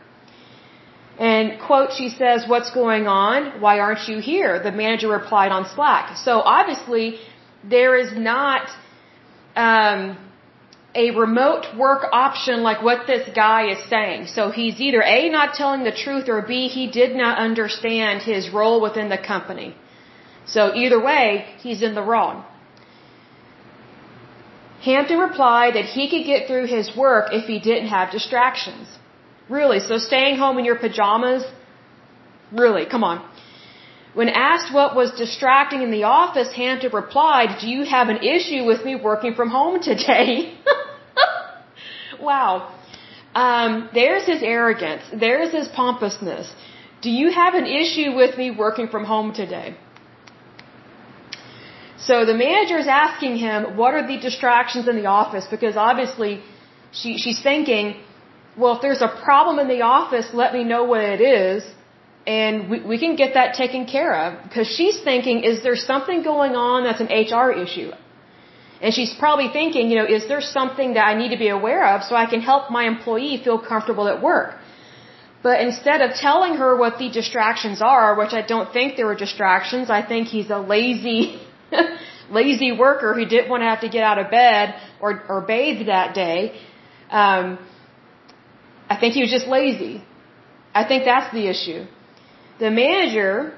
And 1.19 1.61
quote, 1.61 1.91
she 1.99 2.09
says, 2.09 2.45
what's 2.47 2.71
going 2.71 3.09
on? 3.09 3.61
Why 3.61 3.81
aren't 3.81 4.09
you 4.09 4.21
here? 4.21 4.63
The 4.63 4.71
manager 4.71 5.09
replied 5.09 5.51
on 5.51 5.69
Slack. 5.75 6.17
So 6.17 6.41
obviously, 6.59 7.19
there 7.65 7.99
is 7.99 8.17
not, 8.17 8.71
um, 9.57 10.17
a 10.95 11.11
remote 11.11 11.67
work 11.77 12.07
option 12.13 12.63
like 12.63 12.83
what 12.83 13.07
this 13.07 13.29
guy 13.35 13.71
is 13.73 13.79
saying. 13.89 14.27
So 14.27 14.51
he's 14.51 14.81
either 14.81 15.03
A, 15.03 15.29
not 15.29 15.55
telling 15.55 15.85
the 15.85 15.93
truth, 15.93 16.29
or 16.29 16.43
B, 16.43 16.69
he 16.69 16.91
did 16.91 17.17
not 17.17 17.39
understand 17.39 18.23
his 18.23 18.51
role 18.51 18.81
within 18.81 19.09
the 19.09 19.19
company. 19.19 19.75
So 20.47 20.75
either 20.75 21.01
way, 21.01 21.47
he's 21.59 21.83
in 21.83 21.95
the 21.95 22.03
wrong. 22.03 22.45
Hampton 24.83 25.19
replied 25.19 25.75
that 25.75 25.85
he 25.85 26.09
could 26.09 26.25
get 26.25 26.47
through 26.47 26.67
his 26.67 26.97
work 26.97 27.33
if 27.33 27.45
he 27.47 27.59
didn't 27.59 27.89
have 27.89 28.11
distractions. 28.11 28.89
Really? 29.49 29.81
So 29.81 29.99
staying 29.99 30.39
home 30.39 30.59
in 30.59 30.65
your 30.65 30.77
pajamas? 30.77 31.45
Really? 32.53 32.87
Come 32.87 33.05
on. 33.05 33.19
When 34.15 34.29
asked 34.29 34.73
what 34.75 34.97
was 34.97 35.13
distracting 35.13 35.83
in 35.83 35.91
the 35.91 36.05
office, 36.05 36.53
Hampton 36.53 36.91
replied, 36.93 37.59
Do 37.61 37.69
you 37.69 37.85
have 37.85 38.09
an 38.09 38.19
issue 38.37 38.65
with 38.65 38.85
me 38.85 38.97
working 38.97 39.35
from 39.35 39.51
home 39.51 39.81
today? 39.81 40.55
wow. 42.21 42.75
Um, 43.35 43.89
there's 43.95 44.25
his 44.25 44.43
arrogance. 44.43 45.03
There's 45.13 45.53
his 45.53 45.69
pompousness. 45.69 46.53
Do 47.03 47.11
you 47.11 47.31
have 47.31 47.55
an 47.55 47.67
issue 47.67 48.15
with 48.17 48.37
me 48.37 48.51
working 48.51 48.89
from 48.89 49.05
home 49.05 49.33
today? 49.33 49.77
So 52.09 52.25
the 52.25 52.35
manager 52.35 52.79
is 52.79 52.87
asking 52.87 53.37
him, 53.37 53.77
what 53.77 53.95
are 53.95 54.07
the 54.07 54.19
distractions 54.29 54.89
in 54.89 54.97
the 54.97 55.07
office? 55.07 55.47
Because 55.51 55.77
obviously 55.77 56.43
she, 56.93 57.19
she's 57.19 57.43
thinking, 57.43 57.97
well, 58.57 58.77
if 58.77 58.83
there's 58.83 59.03
a 59.03 59.13
problem 59.29 59.59
in 59.59 59.69
the 59.69 59.83
office, 59.83 60.29
let 60.33 60.53
me 60.53 60.65
know 60.65 60.85
what 60.85 61.03
it 61.03 61.21
is 61.21 61.65
and 62.27 62.71
we, 62.71 62.81
we 62.93 62.99
can 62.99 63.17
get 63.17 63.35
that 63.35 63.55
taken 63.55 63.87
care 63.87 64.13
of 64.23 64.43
because 64.45 64.67
she's 64.67 65.01
thinking, 65.01 65.43
is 65.43 65.63
there 65.63 65.77
something 65.77 66.23
going 66.23 66.55
on 66.55 66.85
that's 66.85 67.01
an 67.01 67.11
HR 67.25 67.51
issue? 67.51 67.91
And 68.83 68.95
she's 68.95 69.13
probably 69.15 69.49
thinking, 69.49 69.91
you 69.91 69.97
know, 70.01 70.07
is 70.07 70.27
there 70.29 70.41
something 70.41 70.95
that 70.95 71.05
I 71.07 71.15
need 71.21 71.31
to 71.31 71.39
be 71.39 71.49
aware 71.49 71.85
of 71.95 72.03
so 72.03 72.15
I 72.17 72.27
can 72.27 72.41
help 72.41 72.71
my 72.71 72.85
employee 72.87 73.37
feel 73.45 73.59
comfortable 73.59 74.09
at 74.09 74.23
work? 74.23 74.57
But 75.43 75.61
instead 75.61 76.01
of 76.03 76.15
telling 76.15 76.55
her 76.55 76.77
what 76.77 76.99
the 76.99 77.11
distractions 77.11 77.81
are, 77.81 78.15
which 78.21 78.35
I 78.35 78.43
don't 78.43 78.73
think 78.73 78.97
there 78.97 79.07
were 79.07 79.21
distractions, 79.27 79.89
I 79.89 80.03
think 80.03 80.29
he's 80.29 80.51
a 80.51 80.59
lazy, 80.59 81.41
lazy 82.31 82.73
worker 82.73 83.15
who 83.15 83.25
didn't 83.25 83.51
want 83.51 83.63
to 83.63 83.69
have 83.73 83.81
to 83.81 83.89
get 83.89 84.03
out 84.03 84.19
of 84.19 84.31
bed 84.31 84.75
or, 85.01 85.23
or 85.29 85.41
bathe 85.41 85.87
that 85.87 86.15
day. 86.15 86.61
Um, 87.11 87.59
I 88.89 88.97
think 88.99 89.15
he 89.15 89.23
was 89.23 89.31
just 89.31 89.47
lazy. 89.47 90.03
I 90.75 90.85
think 90.85 91.05
that's 91.05 91.33
the 91.33 91.47
issue. 91.49 91.87
The 92.59 92.71
manager, 92.71 93.55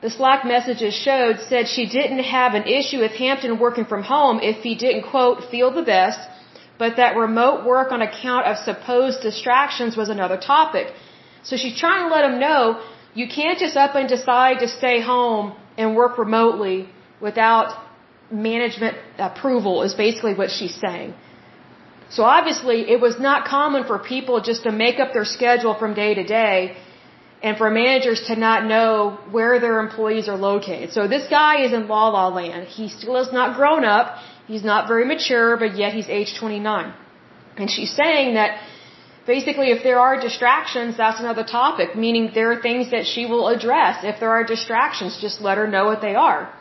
the 0.00 0.10
Slack 0.10 0.44
messages 0.44 0.94
showed, 0.94 1.40
said 1.48 1.68
she 1.68 1.86
didn't 1.88 2.24
have 2.38 2.54
an 2.54 2.64
issue 2.64 2.98
with 2.98 3.12
Hampton 3.12 3.58
working 3.58 3.84
from 3.84 4.02
home 4.02 4.40
if 4.40 4.62
he 4.62 4.74
didn't, 4.74 5.04
quote, 5.10 5.50
feel 5.50 5.72
the 5.72 5.82
best, 5.82 6.20
but 6.78 6.96
that 6.96 7.16
remote 7.16 7.64
work 7.64 7.92
on 7.92 8.02
account 8.02 8.46
of 8.46 8.56
supposed 8.58 9.22
distractions 9.22 9.96
was 9.96 10.08
another 10.08 10.36
topic. 10.36 10.92
So 11.42 11.56
she's 11.56 11.78
trying 11.78 12.08
to 12.08 12.14
let 12.14 12.24
him 12.24 12.38
know 12.38 12.82
you 13.14 13.26
can't 13.28 13.58
just 13.58 13.76
up 13.76 13.94
and 13.94 14.08
decide 14.08 14.60
to 14.60 14.68
stay 14.68 15.00
home 15.00 15.54
and 15.76 15.96
work 15.96 16.18
remotely 16.18 16.88
without 17.28 17.68
management 18.30 18.96
approval 19.18 19.82
is 19.82 19.94
basically 19.94 20.34
what 20.34 20.50
she's 20.50 20.74
saying. 20.86 21.14
So 22.14 22.24
obviously 22.24 22.78
it 22.94 23.00
was 23.00 23.18
not 23.18 23.46
common 23.46 23.84
for 23.90 23.98
people 23.98 24.40
just 24.50 24.64
to 24.64 24.72
make 24.72 24.98
up 25.02 25.12
their 25.16 25.28
schedule 25.36 25.74
from 25.82 25.94
day 25.94 26.12
to 26.20 26.24
day 26.24 26.76
and 27.42 27.56
for 27.60 27.70
managers 27.70 28.20
to 28.28 28.34
not 28.36 28.66
know 28.72 29.18
where 29.36 29.54
their 29.64 29.78
employees 29.80 30.28
are 30.28 30.36
located. 30.36 30.92
So 30.92 31.08
this 31.08 31.26
guy 31.28 31.64
is 31.66 31.72
in 31.72 31.88
la 31.88 32.08
la 32.16 32.28
land. 32.28 32.68
He 32.68 32.88
still 32.88 33.16
is 33.24 33.32
not 33.32 33.56
grown 33.56 33.84
up. 33.84 34.18
He's 34.46 34.64
not 34.72 34.88
very 34.88 35.06
mature, 35.14 35.56
but 35.56 35.76
yet 35.76 35.92
he's 35.94 36.08
age 36.08 36.34
29. 36.38 36.92
And 37.56 37.70
she's 37.70 37.92
saying 38.02 38.34
that 38.34 38.60
basically 39.26 39.70
if 39.70 39.82
there 39.82 40.00
are 40.06 40.20
distractions, 40.20 40.96
that's 40.96 41.20
another 41.20 41.44
topic, 41.44 41.96
meaning 41.96 42.30
there 42.34 42.52
are 42.52 42.60
things 42.60 42.90
that 42.90 43.06
she 43.06 43.26
will 43.26 43.48
address. 43.48 44.04
If 44.04 44.20
there 44.20 44.30
are 44.30 44.44
distractions, 44.44 45.18
just 45.20 45.40
let 45.40 45.58
her 45.58 45.66
know 45.66 45.84
what 45.86 46.00
they 46.00 46.14
are. 46.14 46.52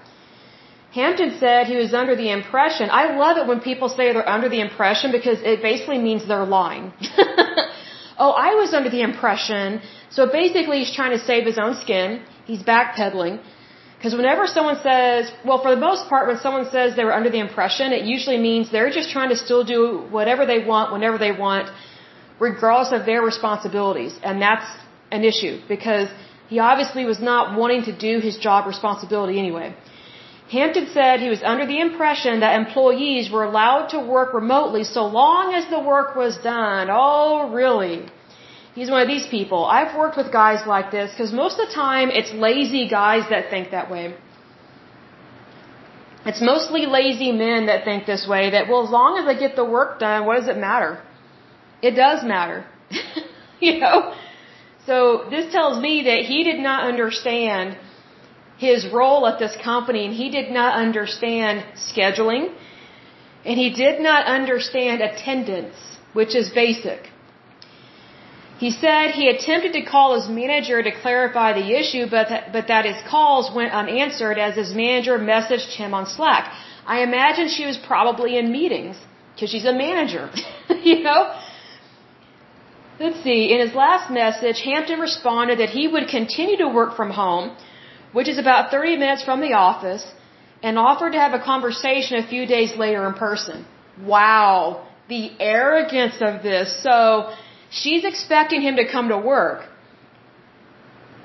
Hampton 0.99 1.37
said 1.39 1.67
he 1.67 1.77
was 1.77 1.93
under 1.93 2.15
the 2.15 2.29
impression, 2.29 2.89
I 2.91 3.15
love 3.15 3.37
it 3.37 3.47
when 3.47 3.61
people 3.61 3.87
say 3.87 4.11
they're 4.11 4.27
under 4.37 4.49
the 4.49 4.59
impression 4.59 5.11
because 5.11 5.39
it 5.41 5.61
basically 5.61 5.99
means 5.99 6.27
they're 6.27 6.51
lying. 6.61 6.91
oh, 8.23 8.31
I 8.31 8.55
was 8.55 8.73
under 8.73 8.89
the 8.89 9.01
impression. 9.01 9.81
So 10.09 10.27
basically, 10.27 10.79
he's 10.79 10.93
trying 10.93 11.13
to 11.17 11.23
save 11.23 11.45
his 11.45 11.57
own 11.57 11.75
skin. 11.83 12.21
He's 12.45 12.63
backpedaling. 12.63 13.39
Because 13.97 14.15
whenever 14.15 14.47
someone 14.47 14.79
says, 14.89 15.31
well, 15.45 15.61
for 15.61 15.71
the 15.75 15.81
most 15.89 16.09
part, 16.09 16.27
when 16.27 16.39
someone 16.39 16.67
says 16.71 16.95
they 16.95 17.05
were 17.05 17.13
under 17.13 17.29
the 17.29 17.39
impression, 17.39 17.93
it 17.93 18.03
usually 18.03 18.39
means 18.49 18.71
they're 18.71 18.89
just 18.89 19.11
trying 19.11 19.29
to 19.29 19.37
still 19.37 19.63
do 19.63 20.05
whatever 20.09 20.45
they 20.45 20.59
want, 20.71 20.91
whenever 20.91 21.17
they 21.19 21.31
want, 21.31 21.69
regardless 22.39 22.91
of 22.99 23.05
their 23.05 23.21
responsibilities. 23.21 24.13
And 24.23 24.41
that's 24.41 24.65
an 25.11 25.23
issue 25.23 25.61
because 25.67 26.09
he 26.49 26.59
obviously 26.59 27.05
was 27.05 27.21
not 27.21 27.57
wanting 27.57 27.83
to 27.83 27.95
do 27.95 28.19
his 28.19 28.37
job 28.37 28.65
responsibility 28.65 29.37
anyway. 29.37 29.75
Hampton 30.51 30.87
said 30.93 31.21
he 31.21 31.29
was 31.29 31.43
under 31.51 31.65
the 31.65 31.79
impression 31.79 32.41
that 32.41 32.59
employees 32.59 33.31
were 33.31 33.45
allowed 33.45 33.87
to 33.93 33.99
work 33.99 34.33
remotely 34.33 34.83
so 34.83 35.03
long 35.05 35.53
as 35.53 35.69
the 35.69 35.79
work 35.79 36.13
was 36.15 36.37
done. 36.43 36.89
Oh, 36.91 37.49
really? 37.53 37.97
He's 38.75 38.89
one 38.95 39.01
of 39.01 39.07
these 39.07 39.27
people. 39.27 39.63
I've 39.65 39.95
worked 39.97 40.17
with 40.17 40.29
guys 40.31 40.67
like 40.67 40.91
this 40.91 41.11
because 41.11 41.31
most 41.31 41.57
of 41.57 41.67
the 41.67 41.73
time 41.73 42.09
it's 42.09 42.33
lazy 42.33 42.89
guys 42.89 43.23
that 43.29 43.49
think 43.49 43.71
that 43.71 43.89
way. 43.89 44.13
It's 46.25 46.41
mostly 46.41 46.85
lazy 46.85 47.31
men 47.31 47.67
that 47.67 47.85
think 47.85 48.05
this 48.05 48.27
way 48.27 48.51
that, 48.51 48.67
well, 48.67 48.83
as 48.83 48.91
long 48.91 49.17
as 49.19 49.25
I 49.33 49.39
get 49.39 49.55
the 49.55 49.65
work 49.77 49.99
done, 49.99 50.25
what 50.25 50.35
does 50.39 50.49
it 50.49 50.57
matter? 50.57 51.01
It 51.81 51.91
does 51.91 52.23
matter. 52.25 52.65
you 53.61 53.79
know? 53.79 54.13
So 54.85 55.27
this 55.29 55.51
tells 55.51 55.81
me 55.81 56.03
that 56.09 56.19
he 56.31 56.43
did 56.43 56.59
not 56.59 56.83
understand 56.83 57.77
his 58.67 58.79
role 58.99 59.21
at 59.31 59.37
this 59.43 59.55
company 59.69 60.01
and 60.07 60.13
he 60.23 60.27
did 60.37 60.49
not 60.59 60.71
understand 60.85 61.65
scheduling 61.87 62.43
and 63.47 63.55
he 63.63 63.69
did 63.85 63.99
not 64.09 64.21
understand 64.37 65.01
attendance, 65.09 65.77
which 66.19 66.33
is 66.41 66.49
basic. 66.63 67.01
He 68.63 68.69
said 68.81 69.05
he 69.21 69.27
attempted 69.35 69.73
to 69.77 69.83
call 69.93 70.09
his 70.19 70.27
manager 70.41 70.77
to 70.87 70.91
clarify 71.03 71.49
the 71.61 71.67
issue, 71.81 72.03
but 72.15 72.29
that, 72.31 72.53
but 72.55 72.67
that 72.71 72.83
his 72.91 72.99
calls 73.13 73.45
went 73.59 73.71
unanswered 73.81 74.37
as 74.47 74.53
his 74.63 74.71
manager 74.83 75.15
messaged 75.33 75.73
him 75.81 75.95
on 75.99 76.05
Slack. 76.15 76.45
I 76.95 76.97
imagine 77.09 77.47
she 77.49 77.65
was 77.71 77.77
probably 77.91 78.31
in 78.41 78.51
meetings 78.59 78.97
because 79.33 79.49
she's 79.53 79.65
a 79.73 79.77
manager, 79.85 80.29
you 80.89 80.99
know. 81.07 81.21
Let's 82.99 83.23
see. 83.23 83.41
In 83.53 83.59
his 83.65 83.73
last 83.73 84.11
message, 84.21 84.61
Hampton 84.69 84.99
responded 84.99 85.57
that 85.61 85.69
he 85.69 85.87
would 85.93 86.07
continue 86.17 86.57
to 86.57 86.69
work 86.79 86.95
from 86.99 87.09
home, 87.23 87.45
which 88.13 88.27
is 88.27 88.37
about 88.37 88.71
30 88.71 88.97
minutes 88.97 89.23
from 89.23 89.41
the 89.41 89.53
office, 89.53 90.05
and 90.63 90.77
offered 90.77 91.13
to 91.13 91.19
have 91.19 91.33
a 91.33 91.43
conversation 91.51 92.17
a 92.17 92.27
few 92.27 92.45
days 92.45 92.75
later 92.75 93.07
in 93.07 93.13
person. 93.13 93.65
Wow, 94.03 94.87
the 95.09 95.31
arrogance 95.39 96.17
of 96.21 96.43
this. 96.43 96.67
So 96.83 97.31
She's 97.71 98.03
expecting 98.03 98.61
him 98.61 98.75
to 98.75 98.85
come 98.95 99.07
to 99.07 99.17
work. 99.17 99.59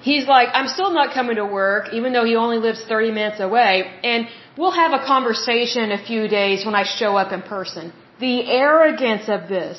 He's 0.01 0.27
like, 0.29 0.49
I'm 0.53 0.69
still 0.69 0.93
not 0.93 1.13
coming 1.13 1.37
to 1.37 1.45
work, 1.45 1.93
even 1.93 2.13
though 2.13 2.25
he 2.25 2.37
only 2.37 2.59
lives 2.59 2.81
30 2.85 3.11
minutes 3.11 3.41
away, 3.41 3.73
and 4.05 4.29
we'll 4.57 4.77
have 4.85 4.93
a 4.93 5.05
conversation 5.05 5.83
in 5.83 5.93
a 5.93 6.03
few 6.11 6.29
days 6.29 6.65
when 6.65 6.77
I 6.77 6.85
show 6.85 7.17
up 7.17 7.33
in 7.33 7.43
person. 7.43 7.93
The 8.21 8.37
arrogance 8.49 9.29
of 9.29 9.49
this. 9.49 9.77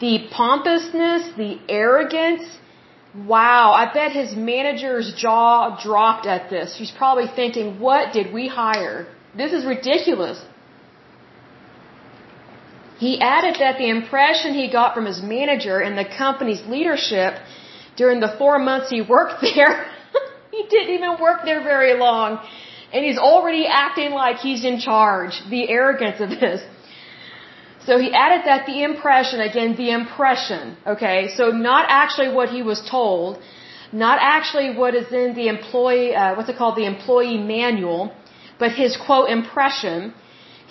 The 0.00 0.28
pompousness, 0.30 1.32
the 1.36 1.58
arrogance. 1.68 2.44
Wow, 3.14 3.72
I 3.72 3.92
bet 3.92 4.12
his 4.12 4.36
manager's 4.36 5.12
jaw 5.14 5.76
dropped 5.82 6.26
at 6.26 6.48
this. 6.48 6.76
She's 6.76 6.92
probably 6.92 7.26
thinking, 7.26 7.80
what 7.80 8.12
did 8.12 8.32
we 8.32 8.46
hire? 8.46 9.08
This 9.36 9.52
is 9.52 9.64
ridiculous. 9.64 10.40
He 12.98 13.20
added 13.20 13.56
that 13.58 13.78
the 13.78 13.88
impression 13.88 14.54
he 14.54 14.70
got 14.70 14.94
from 14.94 15.06
his 15.06 15.22
manager 15.22 15.80
and 15.80 15.98
the 15.98 16.04
company's 16.04 16.62
leadership 16.66 17.34
during 17.96 18.20
the 18.20 18.32
four 18.38 18.58
months 18.58 18.90
he 18.90 19.00
worked 19.02 19.40
there, 19.54 19.86
he 20.52 20.62
didn't 20.68 20.94
even 20.94 21.20
work 21.20 21.40
there 21.44 21.62
very 21.62 21.94
long, 21.98 22.38
and 22.92 23.04
he's 23.04 23.18
already 23.18 23.66
acting 23.66 24.12
like 24.12 24.36
he's 24.36 24.64
in 24.64 24.78
charge. 24.78 25.40
The 25.50 25.68
arrogance 25.68 26.20
of 26.20 26.30
this. 26.30 26.60
So 27.86 27.98
he 27.98 28.12
added 28.12 28.42
that 28.46 28.66
the 28.66 28.82
impression, 28.82 29.40
again, 29.40 29.74
the 29.76 29.90
impression, 29.90 30.76
okay, 30.86 31.28
so 31.36 31.50
not 31.50 31.86
actually 31.88 32.30
what 32.38 32.50
he 32.50 32.62
was 32.62 32.80
told, 32.96 33.38
not 33.92 34.18
actually 34.20 34.76
what 34.76 34.94
is 34.94 35.10
in 35.12 35.34
the 35.34 35.48
employee, 35.48 36.14
uh, 36.14 36.34
what's 36.36 36.50
it 36.50 36.56
called, 36.56 36.76
the 36.76 36.86
employee 36.86 37.38
manual, 37.38 38.12
but 38.58 38.72
his 38.72 38.96
quote 38.96 39.30
impression 39.30 40.12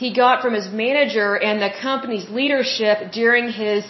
he 0.03 0.13
got 0.13 0.41
from 0.41 0.53
his 0.53 0.69
manager 0.71 1.29
and 1.35 1.61
the 1.61 1.71
company's 1.81 2.29
leadership 2.29 3.11
during 3.11 3.51
his 3.51 3.83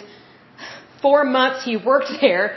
four 1.02 1.24
months 1.24 1.64
he 1.64 1.76
worked 1.76 2.10
there 2.20 2.56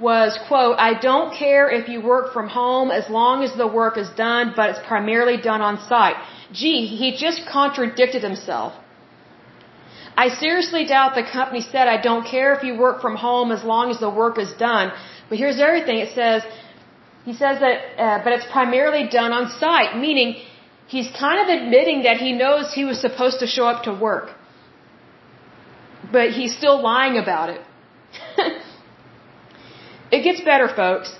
was, 0.00 0.38
quote, 0.48 0.76
I 0.78 0.98
don't 1.08 1.34
care 1.34 1.68
if 1.68 1.88
you 1.88 2.00
work 2.00 2.32
from 2.32 2.48
home 2.48 2.90
as 2.90 3.10
long 3.10 3.42
as 3.42 3.52
the 3.56 3.66
work 3.66 3.98
is 3.98 4.08
done, 4.10 4.52
but 4.54 4.70
it's 4.70 4.84
primarily 4.86 5.36
done 5.36 5.60
on 5.60 5.80
site. 5.88 6.16
Gee, 6.52 6.86
he 6.86 7.16
just 7.16 7.40
contradicted 7.50 8.22
himself. 8.22 8.72
I 10.22 10.26
seriously 10.44 10.84
doubt 10.84 11.14
the 11.14 11.26
company 11.38 11.60
said, 11.72 11.84
I 11.96 11.98
don't 12.08 12.26
care 12.34 12.48
if 12.56 12.62
you 12.66 12.72
work 12.86 12.96
from 13.04 13.14
home 13.14 13.52
as 13.56 13.62
long 13.72 13.92
as 13.94 13.98
the 14.06 14.12
work 14.22 14.36
is 14.44 14.52
done. 14.68 14.86
But 15.28 15.38
here's 15.42 15.60
everything. 15.68 15.98
It 16.06 16.12
says, 16.20 16.42
he 17.28 17.34
says 17.42 17.60
that, 17.64 17.76
uh, 18.04 18.18
but 18.24 18.32
it's 18.36 18.48
primarily 18.56 19.04
done 19.18 19.32
on 19.38 19.44
site, 19.62 19.92
meaning 20.06 20.30
he's 20.94 21.08
kind 21.24 21.38
of 21.42 21.46
admitting 21.58 22.02
that 22.06 22.16
he 22.24 22.32
knows 22.32 22.74
he 22.80 22.84
was 22.84 22.98
supposed 23.00 23.38
to 23.44 23.46
show 23.46 23.66
up 23.72 23.84
to 23.84 23.92
work. 24.08 24.30
But 26.16 26.30
he's 26.38 26.56
still 26.60 26.78
lying 26.82 27.16
about 27.24 27.50
it. 27.54 27.62
it 30.16 30.22
gets 30.24 30.40
better, 30.40 30.68
folks. 30.82 31.14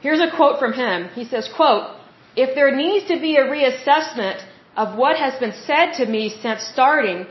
Here's 0.00 0.22
a 0.28 0.30
quote 0.38 0.58
from 0.58 0.72
him. 0.72 1.08
He 1.20 1.24
says, 1.24 1.48
quote, 1.54 1.86
if 2.34 2.56
there 2.56 2.74
needs 2.74 3.06
to 3.12 3.20
be 3.26 3.36
a 3.36 3.44
reassessment 3.56 4.42
of 4.76 4.98
what 4.98 5.16
has 5.24 5.38
been 5.44 5.56
said 5.68 5.92
to 5.98 6.06
me 6.06 6.22
since 6.44 6.62
starting, 6.74 7.26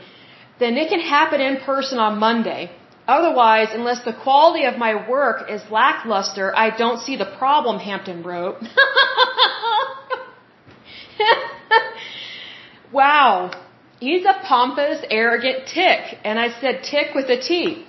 then 0.58 0.76
it 0.76 0.88
can 0.88 1.00
happen 1.00 1.40
in 1.40 1.58
person 1.58 1.98
on 1.98 2.18
Monday. 2.18 2.70
Otherwise, 3.08 3.68
unless 3.72 4.04
the 4.04 4.12
quality 4.12 4.64
of 4.64 4.78
my 4.78 5.08
work 5.08 5.50
is 5.50 5.60
lackluster, 5.70 6.54
I 6.56 6.76
don't 6.76 7.00
see 7.00 7.16
the 7.16 7.34
problem, 7.38 7.78
Hampton 7.78 8.22
wrote. 8.22 8.62
wow. 12.92 13.50
He's 13.98 14.24
a 14.24 14.34
pompous, 14.44 15.04
arrogant 15.10 15.66
tick. 15.66 16.18
And 16.24 16.38
I 16.38 16.50
said 16.60 16.84
tick 16.84 17.14
with 17.14 17.28
a 17.28 17.40
T. 17.40 17.84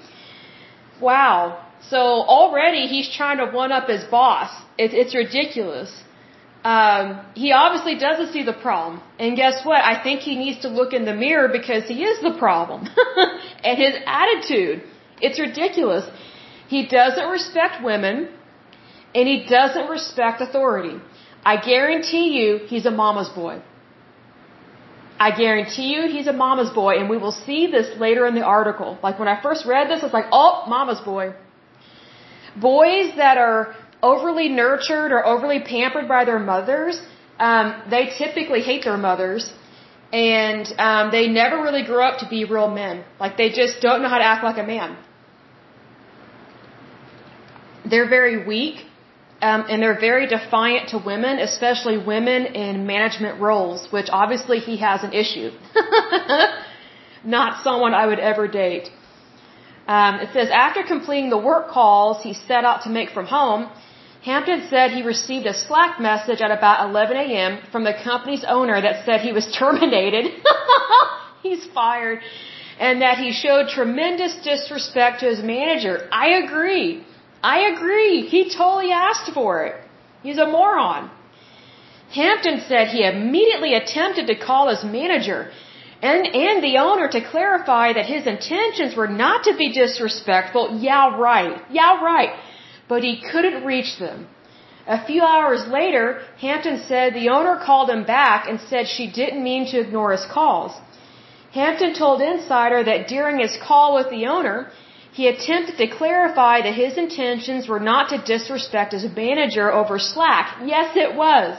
Wow. 1.00 1.63
So 1.89 1.98
already 1.98 2.88
he's 2.88 3.10
trying 3.15 3.38
to 3.38 3.46
one 3.46 3.72
up 3.72 3.88
his 3.88 4.03
boss. 4.05 4.50
It, 4.77 4.93
it's 4.93 5.15
ridiculous 5.15 6.03
um, 6.63 7.25
he 7.36 7.51
obviously 7.51 7.98
doesn't 7.98 8.32
see 8.32 8.43
the 8.43 8.53
problem. 8.53 9.01
And 9.20 9.36
guess 9.36 9.65
what? 9.65 9.82
I 9.82 10.01
think 10.01 10.22
he 10.22 10.36
needs 10.38 10.60
to 10.62 10.70
look 10.70 10.93
in 10.93 11.03
the 11.03 11.13
mirror 11.13 11.50
because 11.50 11.84
he 11.88 12.03
is 12.03 12.22
the 12.22 12.38
problem. 12.39 12.88
and 13.63 13.77
his 13.77 13.96
attitude, 14.05 14.84
it's 15.22 15.39
ridiculous. 15.39 16.05
He 16.70 16.88
doesn't 16.88 17.27
respect 17.27 17.84
women 17.84 18.29
and 19.13 19.27
he 19.27 19.46
doesn't 19.46 19.89
respect 19.89 20.39
authority. 20.41 20.96
I 21.46 21.58
guarantee 21.58 22.27
you 22.39 22.60
he's 22.65 22.86
a 22.86 22.91
mama's 22.91 23.29
boy. 23.29 23.62
I 25.20 25.32
guarantee 25.32 25.93
you 25.93 26.08
he's 26.08 26.27
a 26.27 26.34
mama's 26.34 26.72
boy 26.72 26.93
and 27.00 27.10
we 27.10 27.17
will 27.17 27.32
see 27.32 27.67
this 27.67 27.98
later 28.00 28.25
in 28.25 28.36
the 28.36 28.41
article. 28.41 28.98
Like 29.03 29.20
when 29.20 29.27
I 29.27 29.41
first 29.41 29.65
read 29.65 29.89
this, 29.89 30.01
it's 30.01 30.13
like, 30.13 30.25
oh, 30.32 30.63
mama's 30.67 31.01
boy. 31.01 31.34
Boys 32.55 33.15
that 33.17 33.38
are 33.38 33.75
overly 34.12 34.50
nurtured 34.50 35.12
or 35.12 35.26
overly 35.34 35.60
pampered 35.74 36.08
by 36.08 36.26
their 36.26 36.40
mothers, 36.40 37.02
um, 37.40 37.66
they 37.90 38.04
typically 38.22 38.62
hate 38.62 38.84
their 38.84 38.98
mothers, 38.98 39.52
and 40.12 40.66
um, 40.78 41.12
they 41.12 41.28
never 41.28 41.58
really 41.68 41.84
grow 41.84 42.04
up 42.10 42.20
to 42.20 42.28
be 42.30 42.46
real 42.46 42.70
men. 42.70 43.04
Like 43.20 43.38
they 43.38 43.50
just 43.50 43.82
don't 43.82 44.02
know 44.04 44.10
how 44.10 44.20
to 44.20 44.30
act 44.34 44.44
like 44.44 44.60
a 44.66 44.68
man. 44.76 44.98
They're 47.90 48.10
very 48.10 48.46
weak, 48.46 48.86
um, 49.42 49.66
and 49.70 49.82
they're 49.82 50.00
very 50.00 50.28
defiant 50.28 50.90
to 50.90 50.98
women, 50.98 51.40
especially 51.40 51.98
women 51.98 52.46
in 52.64 52.86
management 52.86 53.42
roles, 53.42 53.92
which 53.92 54.10
obviously 54.12 54.60
he 54.60 54.78
has 54.78 55.04
an 55.04 55.14
issue. 55.14 55.50
Not 57.38 57.64
someone 57.64 57.94
I 57.94 58.06
would 58.06 58.20
ever 58.20 58.48
date. 58.48 58.90
Um, 59.88 60.16
it 60.22 60.30
says 60.34 60.50
after 60.50 60.84
completing 60.84 61.30
the 61.30 61.38
work 61.38 61.70
calls 61.70 62.24
he 62.24 62.34
set 62.34 62.64
out 62.64 62.84
to 62.84 62.90
make 62.90 63.10
from 63.10 63.26
home, 63.26 63.70
Hampton 64.24 64.68
said 64.70 64.92
he 64.92 65.01
received 65.03 65.46
a 65.46 65.53
Slack 65.53 66.00
message 66.00 66.39
at 66.39 66.50
about 66.50 66.89
11 66.89 67.18
a.m. 67.18 67.60
from 67.72 67.84
the 67.84 67.96
company's 68.06 68.46
owner 68.48 68.82
that 68.82 69.06
said 69.06 69.20
he 69.20 69.34
was 69.34 69.48
terminated. 69.60 70.32
He's 71.44 71.65
fired. 71.74 72.20
And 72.80 73.01
that 73.01 73.18
he 73.18 73.32
showed 73.34 73.68
tremendous 73.68 74.36
disrespect 74.44 75.20
to 75.20 75.25
his 75.27 75.44
manager. 75.44 76.08
I 76.12 76.27
agree. 76.44 77.06
I 77.44 77.58
agree. 77.74 78.22
He 78.27 78.50
totally 78.50 78.92
asked 78.92 79.32
for 79.34 79.65
it. 79.65 79.75
He's 80.24 80.38
a 80.38 80.48
moron. 80.48 81.12
Hampton 82.13 82.62
said 82.68 82.88
he 82.88 83.03
immediately 83.03 83.74
attempted 83.74 84.27
to 84.27 84.36
call 84.36 84.70
his 84.70 84.84
manager 84.86 85.51
and, 86.01 86.25
and 86.27 86.63
the 86.63 86.77
owner 86.77 87.08
to 87.10 87.21
clarify 87.30 87.93
that 87.93 88.06
his 88.06 88.26
intentions 88.26 88.95
were 88.95 89.08
not 89.08 89.43
to 89.43 89.58
be 89.58 89.74
disrespectful. 89.74 90.80
Yeah, 90.80 91.17
right. 91.17 91.62
Yeah, 91.69 92.02
right 92.02 92.34
but 92.88 93.04
he 93.04 93.22
couldn't 93.32 93.65
reach 93.65 93.98
them. 94.00 94.28
A 94.86 95.06
few 95.06 95.22
hours 95.22 95.65
later, 95.67 96.22
Hampton 96.39 96.78
said 96.88 97.13
the 97.13 97.30
owner 97.30 97.56
called 97.65 97.89
him 97.89 98.04
back 98.04 98.48
and 98.50 98.60
said 98.69 98.88
she 98.88 99.08
didn't 99.08 99.43
mean 99.43 99.65
to 99.72 99.80
ignore 99.80 100.12
his 100.12 100.26
calls. 100.26 100.74
Hampton 101.54 101.93
told 101.93 102.22
Insider 102.22 102.84
that 102.84 103.08
during 103.08 103.39
his 103.39 103.58
call 103.67 103.96
with 103.96 104.10
the 104.10 104.26
owner, 104.26 104.72
he 105.13 105.28
attempted 105.28 105.78
to 105.78 105.88
clarify 105.88 106.62
that 106.62 106.74
his 106.74 106.98
intentions 106.98 107.67
were 107.67 107.80
not 107.80 108.10
to 108.10 108.17
disrespect 108.17 108.93
his 108.93 109.06
manager 109.15 109.72
over 109.72 110.00
Slack. 110.00 110.58
Yes, 110.65 110.98
it 110.98 111.15
was. 111.15 111.56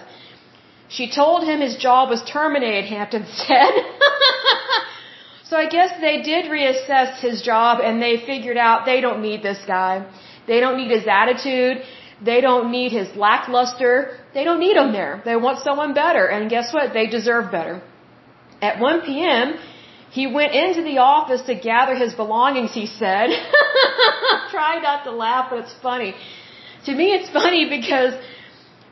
She 0.88 1.10
told 1.10 1.44
him 1.44 1.60
his 1.60 1.76
job 1.76 2.10
was 2.10 2.22
terminated, 2.30 2.84
Hampton 2.84 3.24
said. 3.46 3.72
so 5.44 5.56
I 5.56 5.66
guess 5.68 5.92
they 6.00 6.20
did 6.22 6.46
reassess 6.46 7.20
his 7.20 7.42
job 7.42 7.80
and 7.82 8.02
they 8.02 8.16
figured 8.26 8.56
out 8.56 8.84
they 8.84 9.00
don't 9.00 9.22
need 9.22 9.42
this 9.42 9.62
guy. 9.66 10.04
They 10.46 10.60
don't 10.60 10.76
need 10.76 10.90
his 10.90 11.06
attitude. 11.06 11.82
They 12.22 12.40
don't 12.40 12.70
need 12.70 12.92
his 12.92 13.08
lackluster. 13.16 14.18
They 14.34 14.44
don't 14.44 14.60
need 14.60 14.76
him 14.76 14.92
there. 14.92 15.22
They 15.24 15.36
want 15.36 15.58
someone 15.60 15.94
better. 15.94 16.26
And 16.26 16.50
guess 16.50 16.72
what? 16.72 16.92
They 16.92 17.06
deserve 17.06 17.50
better. 17.50 17.82
At 18.62 18.80
1 18.80 19.02
p.m., 19.02 19.58
he 20.10 20.26
went 20.28 20.52
into 20.54 20.82
the 20.82 20.98
office 20.98 21.42
to 21.42 21.54
gather 21.54 21.96
his 21.96 22.14
belongings, 22.14 22.72
he 22.72 22.86
said. 22.86 23.30
Try 24.50 24.78
not 24.80 25.04
to 25.04 25.10
laugh, 25.10 25.48
but 25.50 25.58
it's 25.64 25.74
funny. 25.82 26.14
To 26.86 26.94
me, 26.94 27.06
it's 27.16 27.30
funny 27.30 27.68
because 27.68 28.14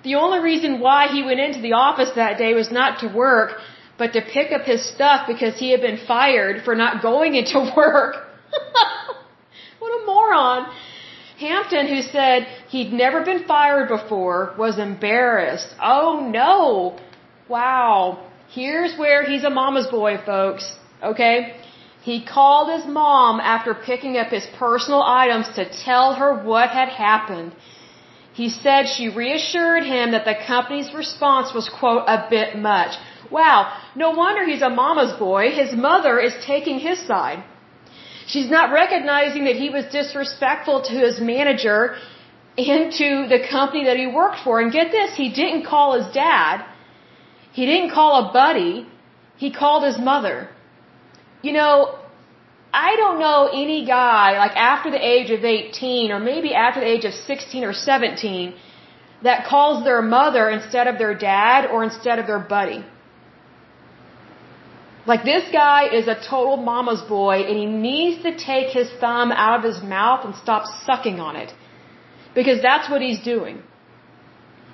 the 0.03 0.17
only 0.17 0.41
reason 0.41 0.81
why 0.81 1.09
he 1.09 1.23
went 1.23 1.38
into 1.38 1.61
the 1.61 1.75
office 1.75 2.11
that 2.17 2.38
day 2.38 2.55
was 2.55 2.73
not 2.73 3.01
to 3.01 3.07
work, 3.07 3.51
but 3.99 4.15
to 4.15 4.21
pick 4.21 4.51
up 4.51 4.62
his 4.62 4.85
stuff 4.85 5.29
because 5.29 5.57
he 5.57 5.71
had 5.71 5.81
been 5.81 6.01
fired 6.07 6.65
for 6.65 6.75
not 6.75 7.03
going 7.03 7.35
into 7.41 7.73
work. 7.77 8.17
what 9.79 10.03
a 10.03 10.07
moron. 10.07 10.67
Hampton, 11.46 11.87
who 11.92 12.00
said 12.16 12.38
he'd 12.74 12.92
never 13.05 13.20
been 13.31 13.42
fired 13.52 13.88
before, 13.96 14.38
was 14.64 14.78
embarrassed. 14.78 15.70
Oh 15.96 16.11
no! 16.40 16.61
Wow. 17.57 17.96
Here's 18.59 18.94
where 19.02 19.20
he's 19.31 19.44
a 19.50 19.57
mama's 19.61 19.88
boy, 19.98 20.12
folks. 20.33 20.64
Okay? 21.11 21.37
He 22.09 22.16
called 22.37 22.66
his 22.76 22.87
mom 23.00 23.35
after 23.55 23.72
picking 23.90 24.14
up 24.20 24.28
his 24.37 24.46
personal 24.64 25.02
items 25.02 25.48
to 25.59 25.64
tell 25.87 26.09
her 26.20 26.31
what 26.50 26.68
had 26.78 26.88
happened. 26.88 27.52
He 28.40 28.48
said 28.48 28.83
she 28.87 29.09
reassured 29.09 29.85
him 29.94 30.12
that 30.12 30.24
the 30.31 30.37
company's 30.52 30.92
response 31.02 31.48
was, 31.57 31.68
quote, 31.68 32.05
a 32.16 32.18
bit 32.35 32.50
much. 32.70 32.92
Wow, 33.31 33.59
no 33.94 34.11
wonder 34.22 34.42
he's 34.44 34.62
a 34.62 34.70
mama's 34.83 35.14
boy. 35.18 35.50
His 35.62 35.72
mother 35.88 36.14
is 36.18 36.35
taking 36.52 36.78
his 36.78 36.98
side. 37.11 37.42
She's 38.27 38.51
not 38.51 38.73
recognizing 38.73 39.45
that 39.45 39.57
he 39.57 39.71
was 39.71 39.85
disrespectful 39.87 40.83
to 40.83 40.93
his 40.93 41.21
manager 41.21 41.97
and 42.57 42.93
to 42.93 43.29
the 43.29 43.41
company 43.51 43.85
that 43.85 43.97
he 43.97 44.07
worked 44.07 44.41
for. 44.45 44.61
And 44.61 44.71
get 44.73 44.91
this, 44.91 45.17
he 45.17 45.31
didn't 45.31 45.65
call 45.65 46.01
his 46.01 46.13
dad. 46.13 46.65
He 47.53 47.67
didn't 47.67 47.91
call 47.91 48.29
a 48.29 48.33
buddy. 48.33 48.87
He 49.37 49.51
called 49.53 49.85
his 49.85 49.99
mother. 49.99 50.49
You 51.43 51.53
know, 51.53 51.99
I 52.73 52.97
don't 52.97 53.19
know 53.19 53.51
any 53.53 53.85
guy, 53.85 54.39
like 54.39 54.57
after 54.57 54.91
the 54.91 55.05
age 55.15 55.31
of 55.31 55.45
18 55.45 56.11
or 56.11 56.21
maybe 56.21 56.55
after 56.55 56.81
the 56.81 56.87
age 56.87 57.05
of 57.05 57.13
16 57.13 57.65
or 57.65 57.73
17, 57.73 58.55
that 59.23 59.47
calls 59.47 59.85
their 59.85 60.03
mother 60.03 60.49
instead 60.49 60.87
of 60.87 60.99
their 60.99 61.15
dad 61.15 61.67
or 61.67 61.85
instead 61.85 62.19
of 62.19 62.27
their 62.27 62.39
buddy. 62.39 62.85
Like 65.05 65.25
this 65.25 65.45
guy 65.51 65.88
is 65.99 66.07
a 66.07 66.15
total 66.15 66.57
mama's 66.57 67.03
boy 67.03 67.37
and 67.49 67.57
he 67.59 67.67
needs 67.67 68.23
to 68.23 68.37
take 68.37 68.69
his 68.69 68.88
thumb 69.01 69.33
out 69.33 69.59
of 69.59 69.65
his 69.65 69.83
mouth 69.83 70.25
and 70.25 70.35
stop 70.37 70.65
sucking 70.87 71.19
on 71.19 71.35
it. 71.37 71.53
Because 72.35 72.62
that's 72.62 72.88
what 72.88 73.03
he's 73.03 73.23
doing. 73.23 73.62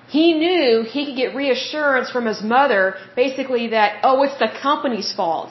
He 0.09 0.35
knew 0.35 0.83
he 0.83 1.07
could 1.07 1.17
get 1.17 1.35
reassurance 1.35 2.11
from 2.11 2.27
his 2.27 2.43
mother 2.43 2.95
basically 3.17 3.69
that, 3.69 4.01
oh, 4.03 4.23
it's 4.23 4.38
the 4.38 4.51
company's 4.62 5.12
fault. 5.12 5.51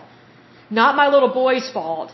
Not 0.70 0.96
my 0.96 1.08
little 1.08 1.34
boy's 1.34 1.70
fault. 1.70 2.14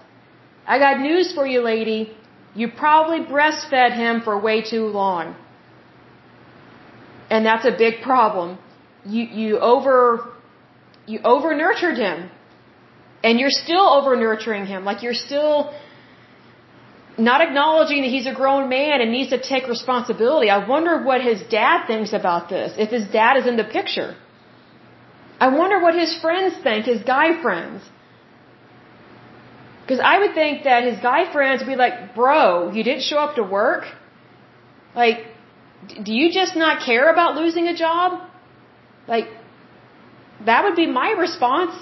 I 0.65 0.79
got 0.79 0.99
news 0.99 1.33
for 1.33 1.45
you, 1.45 1.61
lady. 1.61 2.15
You 2.55 2.69
probably 2.71 3.19
breastfed 3.19 3.95
him 3.95 4.21
for 4.21 4.39
way 4.39 4.61
too 4.61 4.85
long. 4.85 5.35
And 7.29 7.45
that's 7.45 7.65
a 7.65 7.75
big 7.77 8.01
problem. 8.01 8.57
You, 9.05 9.23
you 9.23 9.59
over, 9.59 10.31
you 11.05 11.19
over 11.23 11.55
nurtured 11.55 11.97
him 11.97 12.29
and 13.23 13.39
you're 13.39 13.57
still 13.65 13.87
over 13.97 14.15
nurturing 14.15 14.65
him. 14.65 14.83
Like 14.83 15.01
you're 15.01 15.21
still 15.29 15.73
not 17.17 17.41
acknowledging 17.41 18.01
that 18.01 18.09
he's 18.09 18.25
a 18.25 18.33
grown 18.33 18.69
man 18.69 19.01
and 19.01 19.11
needs 19.11 19.29
to 19.29 19.41
take 19.41 19.67
responsibility. 19.67 20.49
I 20.49 20.67
wonder 20.67 21.03
what 21.03 21.21
his 21.21 21.41
dad 21.49 21.85
thinks 21.87 22.11
about 22.11 22.49
this, 22.49 22.73
if 22.77 22.89
his 22.89 23.05
dad 23.07 23.37
is 23.37 23.47
in 23.47 23.55
the 23.55 23.63
picture. 23.63 24.15
I 25.39 25.47
wonder 25.47 25.79
what 25.79 25.95
his 25.95 26.19
friends 26.21 26.55
think, 26.63 26.85
his 26.85 27.03
guy 27.03 27.41
friends. 27.41 27.83
Because 29.81 29.99
I 29.99 30.19
would 30.19 30.33
think 30.33 30.63
that 30.63 30.83
his 30.83 30.99
guy 30.99 31.31
friends 31.31 31.61
would 31.61 31.67
be 31.67 31.75
like, 31.75 32.15
bro, 32.15 32.71
you 32.71 32.83
didn't 32.83 33.03
show 33.03 33.17
up 33.17 33.35
to 33.35 33.43
work? 33.43 33.83
Like, 34.95 35.25
do 36.01 36.13
you 36.13 36.31
just 36.31 36.55
not 36.55 36.85
care 36.85 37.11
about 37.11 37.35
losing 37.35 37.67
a 37.67 37.75
job? 37.75 38.21
Like, 39.07 39.27
that 40.45 40.63
would 40.63 40.75
be 40.75 40.87
my 40.87 41.11
response. 41.11 41.75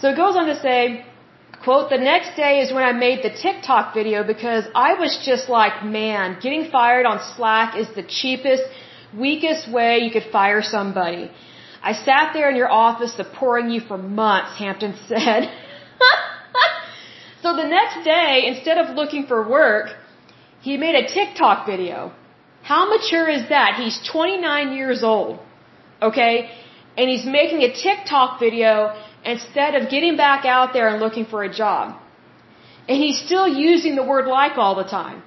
So 0.00 0.10
it 0.10 0.16
goes 0.16 0.36
on 0.36 0.46
to 0.46 0.58
say, 0.60 1.04
quote, 1.64 1.90
the 1.90 1.98
next 1.98 2.36
day 2.36 2.60
is 2.60 2.72
when 2.72 2.84
I 2.84 2.92
made 2.92 3.24
the 3.24 3.30
TikTok 3.30 3.94
video 3.94 4.22
because 4.22 4.64
I 4.74 4.94
was 4.94 5.18
just 5.24 5.48
like, 5.48 5.84
man, 5.84 6.38
getting 6.40 6.70
fired 6.70 7.04
on 7.04 7.18
Slack 7.34 7.76
is 7.76 7.88
the 7.96 8.04
cheapest, 8.04 8.62
weakest 9.16 9.70
way 9.70 9.98
you 9.98 10.10
could 10.10 10.28
fire 10.30 10.62
somebody. 10.62 11.30
I 11.82 11.92
sat 11.92 12.32
there 12.32 12.48
in 12.50 12.56
your 12.56 12.70
office 12.70 13.12
supporting 13.14 13.70
you 13.70 13.80
for 13.80 13.98
months, 13.98 14.56
Hampton 14.58 14.94
said. 15.08 15.50
so 17.42 17.56
the 17.56 17.66
next 17.66 18.04
day, 18.04 18.44
instead 18.46 18.78
of 18.78 18.94
looking 18.94 19.26
for 19.26 19.48
work, 19.48 19.96
he 20.60 20.76
made 20.76 20.94
a 20.94 21.08
TikTok 21.08 21.66
video. 21.66 22.12
How 22.62 22.88
mature 22.88 23.28
is 23.28 23.48
that? 23.48 23.74
He's 23.82 23.98
29 24.12 24.72
years 24.72 25.02
old. 25.02 25.40
Okay? 26.02 26.50
And 26.96 27.08
he's 27.08 27.24
making 27.24 27.62
a 27.62 27.72
TikTok 27.72 28.40
video 28.40 28.94
instead 29.24 29.74
of 29.74 29.90
getting 29.90 30.16
back 30.16 30.44
out 30.44 30.72
there 30.72 30.88
and 30.88 31.00
looking 31.00 31.26
for 31.26 31.42
a 31.44 31.52
job. 31.52 31.96
And 32.88 32.96
he's 32.96 33.20
still 33.20 33.46
using 33.46 33.96
the 33.96 34.04
word 34.04 34.26
like 34.26 34.56
all 34.56 34.74
the 34.74 34.84
time. 34.84 35.22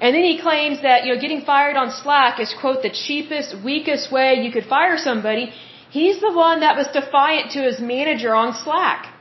And 0.00 0.14
then 0.14 0.22
he 0.22 0.40
claims 0.40 0.82
that, 0.82 1.04
you 1.04 1.14
know, 1.14 1.20
getting 1.20 1.42
fired 1.44 1.76
on 1.76 1.90
Slack 1.90 2.38
is, 2.38 2.54
quote, 2.60 2.82
the 2.82 2.90
cheapest, 2.90 3.56
weakest 3.64 4.12
way 4.12 4.34
you 4.44 4.52
could 4.52 4.66
fire 4.66 4.96
somebody. 4.96 5.52
He's 5.90 6.20
the 6.20 6.32
one 6.32 6.60
that 6.60 6.76
was 6.76 6.86
defiant 6.88 7.52
to 7.52 7.62
his 7.62 7.80
manager 7.80 8.34
on 8.34 8.54
Slack. 8.54 9.12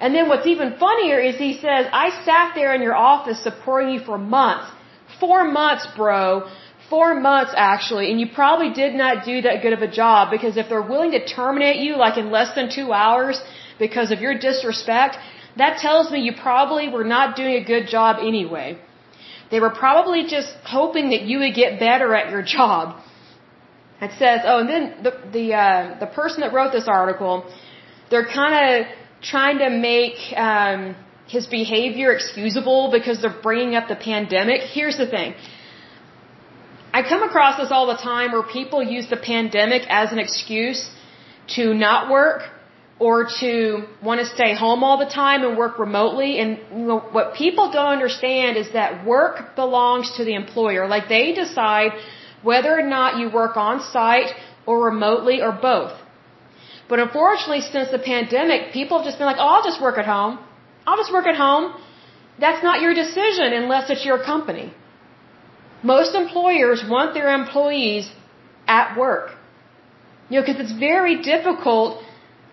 And 0.00 0.14
then 0.14 0.28
what's 0.28 0.46
even 0.46 0.76
funnier 0.78 1.20
is 1.20 1.36
he 1.36 1.52
says, 1.54 1.86
I 1.92 2.10
sat 2.24 2.54
there 2.56 2.74
in 2.74 2.82
your 2.82 2.96
office 2.96 3.40
supporting 3.42 3.94
you 3.94 4.00
for 4.00 4.18
months. 4.18 4.72
Four 5.20 5.44
months, 5.44 5.86
bro. 5.96 6.48
Four 6.92 7.10
months, 7.28 7.52
actually. 7.56 8.06
And 8.10 8.16
you 8.22 8.28
probably 8.40 8.70
did 8.82 8.94
not 9.02 9.24
do 9.30 9.36
that 9.46 9.62
good 9.64 9.74
of 9.78 9.82
a 9.88 9.92
job 10.02 10.30
because 10.34 10.54
if 10.62 10.66
they're 10.70 10.88
willing 10.94 11.12
to 11.18 11.22
terminate 11.38 11.78
you 11.84 11.92
like 12.04 12.16
in 12.22 12.26
less 12.38 12.50
than 12.56 12.66
two 12.78 12.88
hours 12.92 13.36
because 13.84 14.08
of 14.14 14.18
your 14.24 14.34
disrespect, 14.46 15.16
that 15.56 15.78
tells 15.86 16.10
me 16.12 16.18
you 16.28 16.34
probably 16.50 16.86
were 16.96 17.08
not 17.16 17.36
doing 17.40 17.54
a 17.62 17.64
good 17.72 17.86
job 17.96 18.16
anyway. 18.32 18.66
They 19.50 19.60
were 19.64 19.74
probably 19.84 20.22
just 20.36 20.50
hoping 20.64 21.10
that 21.14 21.22
you 21.22 21.38
would 21.40 21.54
get 21.62 21.80
better 21.80 22.14
at 22.20 22.30
your 22.34 22.42
job. 22.42 22.84
It 24.00 24.12
says, 24.18 24.40
oh, 24.50 24.58
and 24.62 24.68
then 24.74 24.84
the 25.06 25.12
the 25.36 25.46
uh, 25.64 25.98
the 26.04 26.10
person 26.20 26.40
that 26.42 26.52
wrote 26.56 26.72
this 26.72 26.88
article, 27.00 27.34
they're 28.10 28.30
kind 28.42 28.54
of 28.60 28.86
trying 29.32 29.58
to 29.64 29.70
make 29.70 30.18
um, 30.36 30.80
his 31.26 31.46
behavior 31.58 32.12
excusable 32.18 32.90
because 32.96 33.16
they're 33.22 33.40
bringing 33.48 33.74
up 33.76 33.88
the 33.88 34.00
pandemic. 34.10 34.60
Here's 34.78 34.98
the 35.04 35.10
thing. 35.16 35.34
I 36.94 37.02
come 37.02 37.22
across 37.22 37.56
this 37.58 37.70
all 37.70 37.86
the 37.86 37.96
time 37.96 38.32
where 38.32 38.42
people 38.42 38.82
use 38.82 39.08
the 39.08 39.16
pandemic 39.16 39.82
as 39.88 40.12
an 40.12 40.18
excuse 40.18 40.90
to 41.56 41.72
not 41.72 42.10
work 42.10 42.42
or 42.98 43.26
to 43.40 43.84
want 44.02 44.20
to 44.20 44.26
stay 44.26 44.54
home 44.54 44.84
all 44.84 44.98
the 45.04 45.12
time 45.22 45.42
and 45.44 45.56
work 45.56 45.78
remotely. 45.78 46.38
And 46.40 46.58
what 47.16 47.34
people 47.34 47.72
don't 47.72 47.92
understand 47.98 48.56
is 48.62 48.72
that 48.74 49.06
work 49.06 49.56
belongs 49.56 50.12
to 50.18 50.24
the 50.24 50.34
employer. 50.34 50.86
Like 50.86 51.08
they 51.08 51.32
decide 51.32 51.92
whether 52.42 52.78
or 52.78 52.86
not 52.96 53.18
you 53.18 53.30
work 53.30 53.56
on 53.56 53.80
site 53.80 54.30
or 54.66 54.84
remotely 54.84 55.40
or 55.40 55.52
both. 55.52 55.92
But 56.90 56.98
unfortunately, 56.98 57.62
since 57.62 57.90
the 57.90 57.98
pandemic, 57.98 58.72
people 58.72 58.98
have 58.98 59.06
just 59.06 59.18
been 59.18 59.26
like, 59.26 59.38
oh, 59.38 59.48
I'll 59.52 59.64
just 59.64 59.80
work 59.80 59.98
at 59.98 60.04
home. 60.04 60.38
I'll 60.86 60.98
just 60.98 61.12
work 61.12 61.26
at 61.26 61.36
home. 61.36 61.74
That's 62.38 62.62
not 62.62 62.82
your 62.82 62.92
decision 62.92 63.48
unless 63.54 63.88
it's 63.88 64.04
your 64.04 64.22
company. 64.22 64.74
Most 65.82 66.14
employers 66.14 66.84
want 66.88 67.14
their 67.14 67.34
employees 67.34 68.10
at 68.66 68.96
work. 68.96 69.30
You 70.28 70.40
know, 70.40 70.46
because 70.46 70.60
it's 70.60 70.78
very 70.78 71.22
difficult 71.22 72.02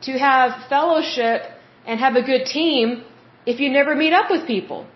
to 0.07 0.11
have 0.17 0.67
fellowship 0.67 1.43
and 1.85 1.99
have 1.99 2.15
a 2.15 2.23
good 2.23 2.45
team 2.45 3.03
if 3.45 3.59
you 3.59 3.69
never 3.69 3.95
meet 3.95 4.13
up 4.13 4.29
with 4.29 4.47
people. 4.47 4.87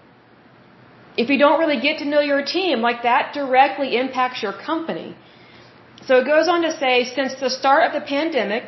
If 1.15 1.29
you 1.29 1.37
don't 1.37 1.59
really 1.59 1.79
get 1.79 1.99
to 1.99 2.05
know 2.05 2.21
your 2.21 2.43
team, 2.43 2.81
like 2.81 3.03
that 3.03 3.33
directly 3.33 3.95
impacts 3.95 4.41
your 4.41 4.53
company. 4.53 5.15
So 6.05 6.17
it 6.21 6.25
goes 6.25 6.47
on 6.47 6.63
to 6.63 6.71
say, 6.77 7.05
since 7.05 7.35
the 7.35 7.49
start 7.49 7.83
of 7.87 7.93
the 7.93 8.01
pandemic, 8.01 8.63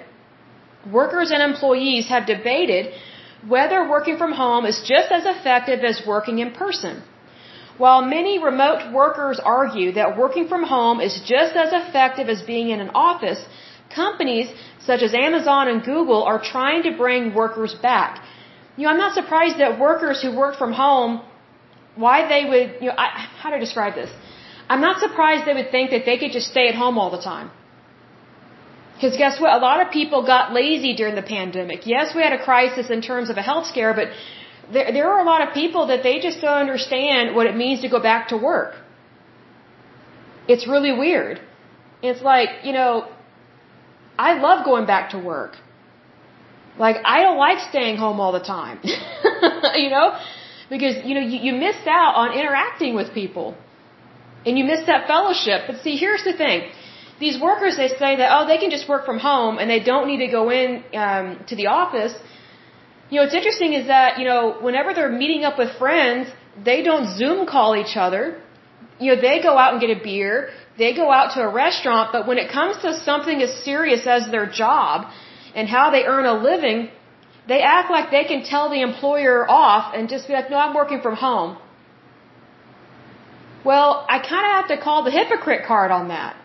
workers 1.00 1.32
and 1.32 1.42
employees 1.42 2.08
have 2.10 2.26
debated 2.28 2.94
whether 3.48 3.90
working 3.90 4.18
from 4.18 4.32
home 4.32 4.66
is 4.66 4.78
just 4.94 5.12
as 5.12 5.26
effective 5.26 5.84
as 5.84 6.02
working 6.06 6.40
in 6.40 6.52
person. 6.52 7.02
While 7.78 8.02
many 8.04 8.34
remote 8.40 8.94
workers 8.94 9.40
argue 9.44 9.92
that 9.94 10.18
working 10.18 10.48
from 10.48 10.64
home 10.64 11.02
is 11.02 11.14
just 11.26 11.56
as 11.64 11.70
effective 11.74 12.30
as 12.30 12.42
being 12.42 12.70
in 12.70 12.80
an 12.80 12.92
office, 12.94 13.42
companies 13.94 14.48
such 14.80 15.02
as 15.02 15.14
Amazon 15.14 15.68
and 15.68 15.84
Google 15.84 16.24
are 16.24 16.42
trying 16.42 16.84
to 16.84 16.92
bring 17.04 17.34
workers 17.34 17.74
back. 17.90 18.24
You 18.78 18.84
know, 18.84 18.92
I'm 18.92 18.98
not 18.98 19.14
surprised 19.14 19.58
that 19.60 19.80
workers 19.80 20.22
who 20.22 20.36
work 20.36 20.58
from 20.58 20.72
home, 20.74 21.22
why 21.96 22.28
they 22.28 22.44
would, 22.50 22.68
you 22.82 22.88
know, 22.90 22.96
I, 22.98 23.08
how 23.42 23.52
I 23.52 23.60
describe 23.60 23.96
this? 23.96 24.12
I'm 24.70 24.82
not 24.82 25.00
surprised 25.00 25.46
they 25.46 25.54
would 25.54 25.72
think 25.72 25.92
that 25.92 26.06
they 26.06 26.18
could 26.18 26.32
just 26.32 26.48
stay 26.48 26.68
at 26.68 26.76
home 26.76 26.98
all 26.98 27.12
the 27.12 27.22
time. 27.22 27.52
Because 28.96 29.18
guess 29.18 29.40
what? 29.42 29.54
A 29.54 29.58
lot 29.58 29.86
of 29.86 29.92
people 29.92 30.26
got 30.26 30.54
lazy 30.54 30.96
during 30.96 31.16
the 31.16 31.28
pandemic. 31.38 31.86
Yes, 31.86 32.16
we 32.16 32.22
had 32.22 32.34
a 32.34 32.44
crisis 32.44 32.90
in 32.90 33.02
terms 33.02 33.30
of 33.30 33.38
a 33.38 33.42
health 33.42 33.68
scare, 33.68 33.94
but 33.94 34.08
there, 34.72 34.92
there 34.92 35.12
are 35.12 35.20
a 35.20 35.24
lot 35.24 35.48
of 35.48 35.54
people 35.54 35.88
that 35.88 36.04
they 36.04 36.20
just 36.20 36.42
don't 36.42 36.58
understand 36.58 37.36
what 37.36 37.46
it 37.48 37.56
means 37.56 37.82
to 37.82 37.90
go 37.90 38.00
back 38.00 38.30
to 38.30 38.38
work. 38.38 38.76
It's 40.48 40.68
really 40.68 40.92
weird. 40.92 41.42
It's 42.02 42.22
like, 42.22 42.50
you 42.64 42.74
know, 42.74 43.08
I 44.18 44.34
love 44.34 44.66
going 44.66 44.86
back 44.86 45.12
to 45.12 45.20
work. 45.20 45.58
Like, 46.78 46.98
I 47.06 47.24
don't 47.24 47.38
like 47.38 47.60
staying 47.70 47.98
home 47.98 48.20
all 48.20 48.32
the 48.32 48.46
time. 48.58 48.80
you 48.84 49.90
know? 49.90 50.18
Because, 50.70 50.96
you 51.06 51.14
know, 51.16 51.22
you, 51.22 51.40
you 51.48 51.54
miss 51.54 51.78
out 51.88 52.16
on 52.16 52.38
interacting 52.38 52.96
with 52.96 53.14
people. 53.14 53.56
And 54.46 54.58
you 54.58 54.66
miss 54.66 54.86
that 54.86 55.08
fellowship. 55.08 55.64
But 55.68 55.82
see, 55.82 55.96
here's 55.96 56.24
the 56.24 56.34
thing. 56.34 56.70
These 57.20 57.40
workers, 57.40 57.78
they 57.78 57.88
say 57.88 58.18
that, 58.18 58.30
oh, 58.36 58.46
they 58.46 58.58
can 58.58 58.70
just 58.70 58.88
work 58.90 59.06
from 59.06 59.20
home 59.20 59.58
and 59.58 59.70
they 59.70 59.80
don't 59.80 60.08
need 60.08 60.20
to 60.26 60.28
go 60.28 60.50
in 60.50 60.84
um, 60.94 61.40
to 61.48 61.56
the 61.56 61.68
office. 61.68 62.14
You 63.16 63.22
know, 63.22 63.28
what's 63.28 63.42
interesting 63.42 63.72
is 63.72 63.88
that, 63.88 64.20
you 64.20 64.26
know, 64.30 64.58
whenever 64.68 64.94
they're 64.94 65.18
meeting 65.24 65.46
up 65.46 65.58
with 65.58 65.70
friends, 65.84 66.28
they 66.70 66.80
don't 66.88 67.06
Zoom 67.18 67.48
call 67.48 67.70
each 67.82 67.96
other. 67.96 68.24
You 69.00 69.08
know, 69.16 69.22
they 69.28 69.42
go 69.42 69.54
out 69.58 69.72
and 69.72 69.80
get 69.80 69.92
a 69.98 70.02
beer. 70.04 70.50
They 70.78 70.92
go 70.94 71.10
out 71.18 71.28
to 71.36 71.40
a 71.42 71.48
restaurant, 71.48 72.12
but 72.12 72.28
when 72.28 72.38
it 72.38 72.52
comes 72.52 72.76
to 72.82 72.90
something 73.10 73.42
as 73.42 73.52
serious 73.64 74.06
as 74.06 74.30
their 74.32 74.48
job 74.64 75.10
and 75.56 75.70
how 75.70 75.92
they 75.92 76.04
earn 76.04 76.26
a 76.26 76.34
living, 76.50 76.90
they 77.48 77.62
act 77.62 77.90
like 77.90 78.12
they 78.12 78.26
can 78.26 78.44
tell 78.44 78.70
the 78.70 78.82
employer 78.82 79.50
off 79.50 79.94
and 79.96 80.10
just 80.10 80.28
be 80.28 80.34
like, 80.34 80.50
no, 80.50 80.58
I'm 80.58 80.76
working 80.76 81.02
from 81.02 81.16
home. 81.16 81.58
Well, 83.64 84.06
I 84.10 84.20
kind 84.20 84.46
of 84.48 84.52
have 84.60 84.68
to 84.74 84.78
call 84.86 85.06
the 85.06 85.12
hypocrite 85.20 85.66
card 85.66 85.90
on 85.90 86.10
that. 86.10 86.36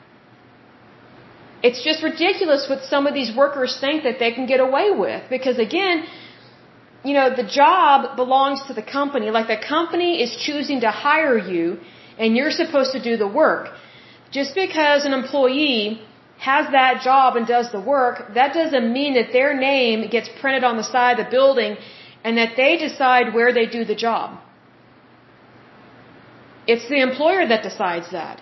It's 1.65 1.83
just 1.83 2.01
ridiculous 2.05 2.69
what 2.71 2.85
some 2.85 3.09
of 3.09 3.13
these 3.13 3.37
workers 3.37 3.77
think 3.81 4.05
that 4.05 4.19
they 4.21 4.33
can 4.33 4.47
get 4.47 4.61
away 4.61 4.91
with. 4.93 5.23
Because 5.29 5.59
again, 5.59 6.05
you 7.05 7.15
know, 7.15 7.35
the 7.35 7.49
job 7.61 8.17
belongs 8.17 8.63
to 8.69 8.75
the 8.75 8.83
company. 8.83 9.31
Like 9.31 9.49
the 9.49 9.63
company 9.75 10.23
is 10.23 10.37
choosing 10.37 10.81
to 10.81 10.91
hire 10.91 11.39
you 11.39 11.79
and 12.19 12.37
you're 12.37 12.51
supposed 12.51 12.93
to 12.93 13.03
do 13.03 13.17
the 13.17 13.27
work. 13.27 13.69
Just 14.31 14.55
because 14.55 15.05
an 15.05 15.13
employee 15.13 16.03
has 16.39 16.71
that 16.73 17.03
job 17.03 17.37
and 17.37 17.47
does 17.47 17.73
the 17.73 17.81
work, 17.81 18.35
that 18.35 18.53
doesn't 18.55 18.93
mean 18.93 19.15
that 19.15 19.33
their 19.33 19.55
name 19.55 20.09
gets 20.09 20.29
printed 20.41 20.65
on 20.65 20.77
the 20.77 20.85
side 20.85 21.19
of 21.19 21.27
the 21.27 21.31
building 21.31 21.77
and 22.25 22.37
that 22.37 22.57
they 22.57 22.77
decide 22.77 23.35
where 23.35 23.53
they 23.53 23.67
do 23.67 23.85
the 23.85 23.95
job. 23.95 24.39
It's 26.67 26.89
the 26.89 27.01
employer 27.01 27.47
that 27.49 27.63
decides 27.63 28.11
that. 28.13 28.41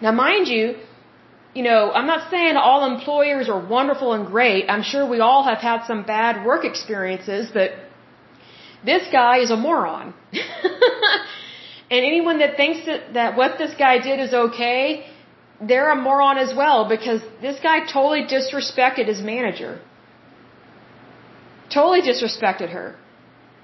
Now, 0.00 0.12
mind 0.12 0.48
you, 0.48 0.76
you 1.54 1.62
know, 1.62 1.92
I'm 1.92 2.06
not 2.06 2.30
saying 2.30 2.56
all 2.56 2.80
employers 2.94 3.48
are 3.48 3.64
wonderful 3.64 4.12
and 4.12 4.26
great. 4.26 4.68
I'm 4.68 4.82
sure 4.82 5.08
we 5.08 5.20
all 5.20 5.44
have 5.44 5.58
had 5.58 5.84
some 5.86 6.02
bad 6.02 6.44
work 6.44 6.64
experiences, 6.64 7.50
but 7.52 7.70
this 8.84 9.06
guy 9.10 9.38
is 9.38 9.50
a 9.50 9.56
moron. 9.56 10.14
And 11.90 12.04
anyone 12.04 12.38
that 12.38 12.56
thinks 12.56 12.86
that, 12.86 13.14
that 13.14 13.36
what 13.36 13.58
this 13.58 13.74
guy 13.78 13.98
did 13.98 14.18
is 14.18 14.32
okay, 14.32 15.06
they're 15.60 15.90
a 15.90 15.96
moron 15.96 16.38
as 16.38 16.52
well 16.60 16.88
because 16.88 17.20
this 17.40 17.58
guy 17.60 17.80
totally 17.80 18.24
disrespected 18.24 19.06
his 19.06 19.20
manager. 19.20 19.80
Totally 21.72 22.02
disrespected 22.02 22.70
her. 22.70 22.96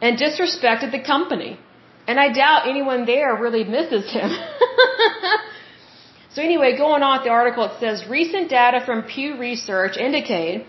And 0.00 0.18
disrespected 0.18 0.92
the 0.92 1.02
company. 1.02 1.58
And 2.06 2.18
I 2.18 2.32
doubt 2.32 2.68
anyone 2.68 3.04
there 3.06 3.34
really 3.36 3.64
misses 3.64 4.10
him. 4.12 4.30
so 6.32 6.42
anyway, 6.42 6.76
going 6.76 7.02
on 7.02 7.18
with 7.18 7.24
the 7.24 7.30
article, 7.30 7.64
it 7.64 7.80
says 7.80 8.06
recent 8.08 8.48
data 8.50 8.80
from 8.86 9.02
Pew 9.02 9.36
Research 9.36 9.96
indicate 9.96 10.64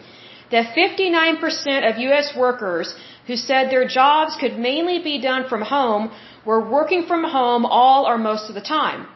that 0.50 0.76
59% 0.76 1.90
of 1.90 2.00
U.S. 2.00 2.36
workers 2.36 2.96
who 3.28 3.36
said 3.36 3.70
their 3.70 3.88
jobs 3.88 4.36
could 4.40 4.58
mainly 4.58 5.00
be 5.04 5.22
done 5.22 5.48
from 5.48 5.62
home 5.62 6.12
were 6.46 6.68
working 6.78 7.04
from 7.06 7.24
home 7.24 7.66
all 7.66 8.06
or 8.06 8.18
most 8.18 8.50
of 8.50 8.56
the 8.56 8.68
time. 8.80 9.08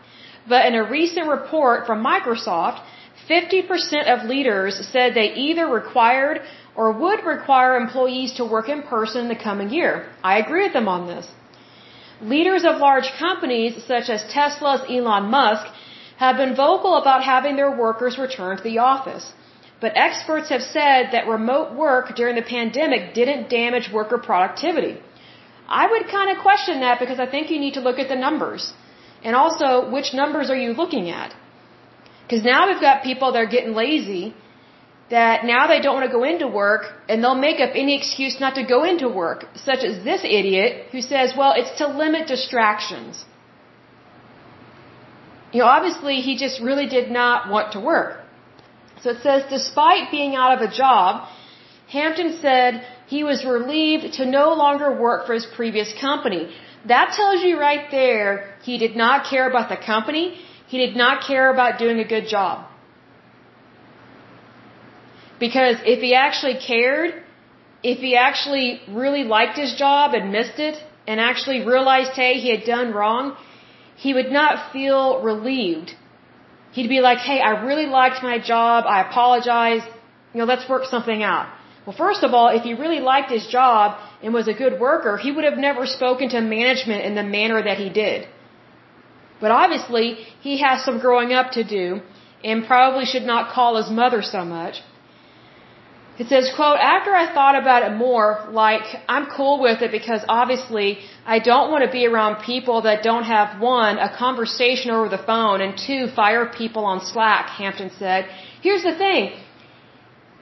But 0.48 0.68
in 0.68 0.76
a 0.76 0.88
recent 0.88 1.28
report 1.28 1.88
from 1.88 2.04
Microsoft, 2.04 2.80
50% 3.28 4.06
of 4.14 4.30
leaders 4.30 4.74
said 4.92 5.16
they 5.16 5.34
either 5.34 5.66
required 5.66 6.42
or 6.76 6.92
would 6.92 7.26
require 7.26 7.76
employees 7.76 8.34
to 8.34 8.46
work 8.46 8.70
in 8.70 8.84
person 8.84 9.22
in 9.22 9.28
the 9.30 9.44
coming 9.48 9.70
year. 9.72 10.08
I 10.24 10.38
agree 10.38 10.64
with 10.64 10.74
them 10.74 10.88
on 10.88 11.08
this. 11.08 11.28
Leaders 12.22 12.64
of 12.64 12.78
large 12.78 13.10
companies 13.18 13.84
such 13.84 14.10
as 14.10 14.24
Tesla's 14.32 14.82
Elon 14.88 15.26
Musk 15.32 15.66
have 16.18 16.38
been 16.38 16.56
vocal 16.56 16.96
about 16.96 17.24
having 17.24 17.56
their 17.56 17.72
workers 17.86 18.18
return 18.18 18.58
to 18.58 18.64
the 18.64 18.78
office. 18.80 19.34
But 19.82 19.98
experts 19.98 20.50
have 20.50 20.62
said 20.62 21.12
that 21.12 21.28
remote 21.28 21.74
work 21.76 22.16
during 22.16 22.36
the 22.36 22.48
pandemic 22.58 23.14
didn't 23.14 23.50
damage 23.50 23.92
worker 23.92 24.18
productivity. 24.18 24.96
I 25.68 25.88
would 25.92 26.08
kind 26.08 26.30
of 26.32 26.44
question 26.44 26.80
that 26.80 27.00
because 27.00 27.20
I 27.20 27.28
think 27.34 27.52
you 27.52 27.60
need 27.60 27.74
to 27.74 27.82
look 27.82 28.00
at 28.00 28.08
the 28.08 28.16
numbers. 28.16 28.74
And 29.24 29.36
also, 29.36 29.90
which 29.90 30.14
numbers 30.14 30.50
are 30.50 30.62
you 30.66 30.72
looking 30.74 31.10
at? 31.10 31.34
Because 32.24 32.44
now 32.44 32.68
we've 32.68 32.82
got 32.82 33.04
people 33.04 33.32
that 33.32 33.40
are 33.40 33.54
getting 33.58 33.74
lazy, 33.74 34.34
that 35.10 35.46
now 35.46 35.68
they 35.68 35.80
don't 35.82 35.96
want 35.96 36.06
to 36.06 36.16
go 36.18 36.24
into 36.24 36.48
work, 36.48 36.84
and 37.10 37.24
they'll 37.24 37.44
make 37.50 37.60
up 37.60 37.72
any 37.76 37.98
excuse 37.98 38.40
not 38.40 38.56
to 38.56 38.64
go 38.64 38.84
into 38.84 39.08
work, 39.08 39.46
such 39.56 39.84
as 39.84 40.04
this 40.04 40.22
idiot 40.24 40.88
who 40.92 41.02
says, 41.02 41.34
well, 41.38 41.54
it's 41.56 41.78
to 41.80 41.88
limit 41.88 42.28
distractions. 42.28 43.26
You 45.56 45.62
know, 45.62 45.68
obviously 45.78 46.16
he 46.28 46.34
just 46.46 46.58
really 46.68 46.88
did 46.98 47.10
not 47.10 47.50
want 47.50 47.68
to 47.76 47.80
work. 47.80 48.10
So 49.02 49.12
it 49.12 49.22
says, 49.26 49.44
despite 49.50 50.12
being 50.12 50.36
out 50.36 50.52
of 50.56 50.62
a 50.70 50.72
job, 50.84 51.30
Hampton 51.98 52.32
said 52.42 52.86
he 53.14 53.24
was 53.24 53.46
relieved 53.46 54.06
to 54.16 54.26
no 54.26 54.48
longer 54.64 54.90
work 55.06 55.26
for 55.28 55.34
his 55.34 55.48
previous 55.60 55.94
company. 56.08 56.42
That 56.94 57.14
tells 57.20 57.42
you 57.46 57.54
right 57.58 57.86
there, 57.90 58.32
he 58.64 58.78
did 58.78 58.98
not 59.04 59.30
care 59.32 59.48
about 59.52 59.70
the 59.70 59.78
company. 59.78 60.26
He 60.68 60.78
did 60.86 60.98
not 61.04 61.24
care 61.30 61.48
about 61.54 61.80
doing 61.80 62.00
a 62.00 62.08
good 62.16 62.28
job. 62.28 62.68
Because 65.40 65.78
if 65.96 66.00
he 66.08 66.14
actually 66.16 66.58
cared, 66.72 67.24
if 67.82 68.00
he 68.00 68.18
actually 68.28 68.82
really 68.90 69.24
liked 69.24 69.58
his 69.58 69.74
job 69.86 70.16
and 70.16 70.34
missed 70.38 70.60
it, 70.70 70.84
and 71.08 71.20
actually 71.32 71.60
realized, 71.74 72.14
hey, 72.24 72.34
he 72.46 72.50
had 72.56 72.66
done 72.66 72.94
wrong, 72.94 73.38
he 73.96 74.14
would 74.14 74.32
not 74.32 74.72
feel 74.74 75.22
relieved. 75.22 75.96
He'd 76.72 76.90
be 76.90 77.00
like, 77.00 77.20
hey, 77.20 77.40
I 77.40 77.64
really 77.66 77.86
liked 77.86 78.22
my 78.22 78.38
job, 78.40 78.86
I 78.86 79.02
apologize, 79.08 79.82
you 80.34 80.40
know, 80.40 80.46
let's 80.46 80.68
work 80.70 80.86
something 80.86 81.24
out. 81.24 81.48
Well, 81.86 81.96
first 81.96 82.24
of 82.24 82.34
all, 82.34 82.50
if 82.50 82.64
he 82.64 82.74
really 82.74 83.00
liked 83.00 83.32
his 83.32 83.48
job 83.48 83.98
and 84.22 84.34
was 84.34 84.48
a 84.48 84.54
good 84.54 84.80
worker, 84.80 85.18
he 85.18 85.32
would 85.32 85.44
have 85.44 85.58
never 85.58 85.86
spoken 85.86 86.30
to 86.30 86.42
management 86.42 87.06
in 87.06 87.16
the 87.16 87.24
manner 87.24 87.62
that 87.64 87.78
he 87.78 87.90
did. 87.90 88.28
But 89.40 89.52
obviously, 89.52 90.16
he 90.42 90.62
has 90.62 90.84
some 90.84 91.00
growing 91.00 91.32
up 91.32 91.52
to 91.52 91.64
do 91.64 92.02
and 92.44 92.66
probably 92.66 93.06
should 93.06 93.24
not 93.24 93.54
call 93.54 93.78
his 93.82 93.90
mother 93.90 94.22
so 94.22 94.44
much. 94.44 94.82
It 96.18 96.28
says, 96.28 96.50
quote, 96.56 96.80
after 96.80 97.14
I 97.14 97.34
thought 97.34 97.56
about 97.62 97.84
it 97.84 97.94
more, 97.98 98.48
like, 98.50 98.84
I'm 99.10 99.26
cool 99.26 99.60
with 99.60 99.82
it 99.82 99.92
because 99.92 100.22
obviously 100.30 101.00
I 101.26 101.40
don't 101.40 101.70
want 101.72 101.84
to 101.84 101.92
be 101.92 102.06
around 102.08 102.42
people 102.44 102.84
that 102.84 103.04
don't 103.04 103.24
have 103.24 103.60
one, 103.60 103.98
a 103.98 104.10
conversation 104.18 104.92
over 104.92 105.10
the 105.10 105.24
phone, 105.32 105.60
and 105.60 105.78
two, 105.78 106.08
fire 106.16 106.46
people 106.46 106.86
on 106.86 107.02
Slack, 107.06 107.50
Hampton 107.50 107.92
said. 108.00 108.30
Here's 108.62 108.84
the 108.84 108.96
thing. 108.98 109.24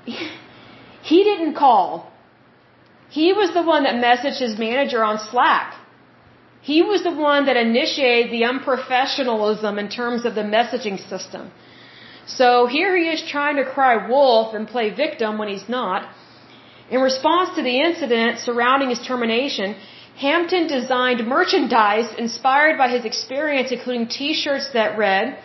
He 1.03 1.23
didn't 1.25 1.55
call. 1.55 2.11
He 3.09 3.33
was 3.33 3.53
the 3.53 3.61
one 3.61 3.83
that 3.83 3.95
messaged 3.95 4.39
his 4.39 4.57
manager 4.57 5.03
on 5.03 5.19
Slack. 5.19 5.75
He 6.61 6.81
was 6.81 7.03
the 7.03 7.11
one 7.11 7.45
that 7.47 7.57
initiated 7.57 8.31
the 8.31 8.43
unprofessionalism 8.43 9.77
in 9.77 9.89
terms 9.89 10.23
of 10.23 10.33
the 10.33 10.43
messaging 10.43 10.97
system. 11.09 11.51
So 12.25 12.67
here 12.67 12.95
he 12.95 13.09
is 13.09 13.21
trying 13.21 13.57
to 13.57 13.65
cry 13.65 14.07
wolf 14.07 14.53
and 14.53 14.67
play 14.67 14.89
victim 14.91 15.37
when 15.37 15.49
he's 15.49 15.67
not. 15.67 16.09
In 16.89 17.01
response 17.01 17.55
to 17.55 17.63
the 17.63 17.79
incident 17.81 18.39
surrounding 18.39 18.89
his 18.89 19.01
termination, 19.05 19.75
Hampton 20.17 20.67
designed 20.67 21.25
merchandise 21.27 22.13
inspired 22.17 22.77
by 22.77 22.87
his 22.89 23.03
experience, 23.03 23.71
including 23.71 24.07
t-shirts 24.07 24.69
that 24.73 24.97
read, 24.97 25.37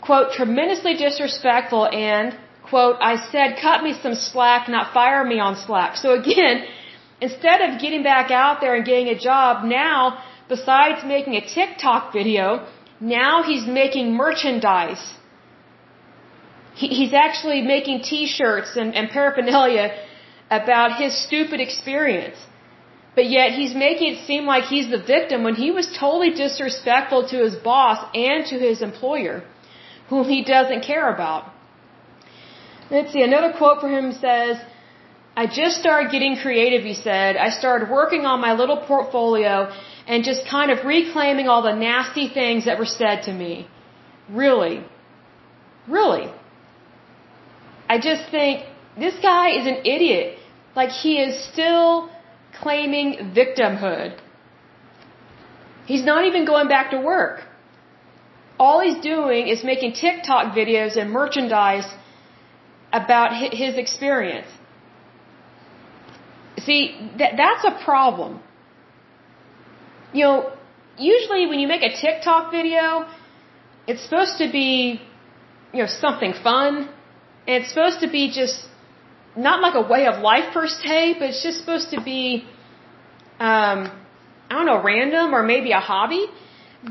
quote, 0.00 0.32
tremendously 0.32 0.94
disrespectful 0.94 1.86
and, 1.86 2.36
quote, 2.62 2.96
I 3.00 3.16
said, 3.30 3.56
cut 3.60 3.82
me 3.82 3.94
some 3.94 4.14
slack, 4.14 4.68
not 4.68 4.92
fire 4.92 5.24
me 5.24 5.40
on 5.40 5.56
slack. 5.56 5.96
So 5.96 6.18
again, 6.18 6.64
instead 7.20 7.62
of 7.62 7.80
getting 7.80 8.02
back 8.02 8.30
out 8.30 8.60
there 8.60 8.74
and 8.74 8.84
getting 8.84 9.08
a 9.08 9.18
job, 9.18 9.64
now, 9.64 10.22
besides 10.48 11.04
making 11.04 11.34
a 11.34 11.40
TikTok 11.40 12.12
video, 12.12 12.66
now 13.00 13.42
he's 13.42 13.66
making 13.66 14.12
merchandise 14.12 15.14
he, 16.80 16.88
he's 17.00 17.14
actually 17.26 17.60
making 17.74 17.96
T-shirts 18.10 18.70
and, 18.80 18.94
and 18.98 19.10
paraphernalia 19.18 19.86
about 20.60 20.90
his 21.02 21.12
stupid 21.26 21.60
experience. 21.66 22.38
But 23.16 23.26
yet 23.36 23.48
he's 23.58 23.74
making 23.86 24.08
it 24.14 24.20
seem 24.30 24.44
like 24.52 24.64
he's 24.74 24.88
the 24.96 25.02
victim 25.14 25.38
when 25.46 25.56
he 25.64 25.70
was 25.78 25.86
totally 26.04 26.32
disrespectful 26.44 27.22
to 27.32 27.36
his 27.46 27.56
boss 27.70 27.98
and 28.14 28.46
to 28.50 28.56
his 28.66 28.82
employer, 28.88 29.36
whom 30.10 30.24
he 30.34 30.40
doesn't 30.54 30.82
care 30.92 31.08
about. 31.14 31.42
Let's 32.90 33.12
see, 33.12 33.22
another 33.30 33.52
quote 33.60 33.80
from 33.80 33.92
him 33.98 34.12
says, 34.12 34.56
I 35.42 35.46
just 35.60 35.74
started 35.82 36.10
getting 36.14 36.36
creative, 36.44 36.82
he 36.90 36.94
said. 36.94 37.36
I 37.36 37.50
started 37.60 37.88
working 37.98 38.22
on 38.30 38.40
my 38.40 38.52
little 38.60 38.80
portfolio 38.92 39.54
and 40.06 40.24
just 40.30 40.42
kind 40.56 40.70
of 40.74 40.84
reclaiming 40.84 41.46
all 41.48 41.62
the 41.70 41.76
nasty 41.90 42.26
things 42.40 42.64
that 42.64 42.78
were 42.80 42.92
said 43.00 43.22
to 43.28 43.32
me. 43.32 43.68
Really? 44.42 44.76
Really? 45.98 46.26
I 47.92 47.98
just 47.98 48.24
think 48.30 48.66
this 49.04 49.16
guy 49.28 49.46
is 49.58 49.66
an 49.72 49.78
idiot. 49.94 50.38
Like 50.80 50.90
he 51.04 51.12
is 51.26 51.32
still 51.52 52.08
claiming 52.62 53.08
victimhood. 53.38 54.10
He's 55.90 56.04
not 56.10 56.24
even 56.28 56.44
going 56.52 56.68
back 56.74 56.92
to 56.92 57.00
work. 57.14 57.38
All 58.64 58.78
he's 58.86 59.00
doing 59.14 59.48
is 59.54 59.64
making 59.72 59.94
TikTok 60.04 60.54
videos 60.60 60.96
and 61.00 61.10
merchandise 61.10 61.88
about 62.92 63.30
his 63.62 63.76
experience. 63.84 64.50
See, 66.66 66.82
that, 67.18 67.32
that's 67.42 67.64
a 67.72 67.74
problem. 67.88 68.40
You 70.12 70.24
know, 70.24 70.52
usually 70.98 71.46
when 71.50 71.58
you 71.58 71.68
make 71.74 71.84
a 71.90 71.94
TikTok 72.04 72.52
video, 72.52 72.86
it's 73.88 74.02
supposed 74.06 74.38
to 74.38 74.46
be, 74.60 75.00
you 75.72 75.80
know, 75.82 75.90
something 76.06 76.34
fun, 76.48 76.88
and 77.50 77.64
it's 77.64 77.70
supposed 77.74 77.98
to 77.98 78.08
be 78.08 78.30
just 78.30 78.58
not 79.36 79.60
like 79.60 79.74
a 79.74 79.86
way 79.92 80.06
of 80.06 80.22
life 80.22 80.52
per 80.54 80.68
se, 80.68 81.14
but 81.18 81.30
it's 81.30 81.42
just 81.42 81.58
supposed 81.58 81.90
to 81.90 82.00
be, 82.00 82.44
um, 83.40 83.78
I 84.48 84.52
don't 84.56 84.66
know, 84.66 84.80
random 84.80 85.34
or 85.34 85.42
maybe 85.42 85.72
a 85.72 85.80
hobby. 85.80 86.26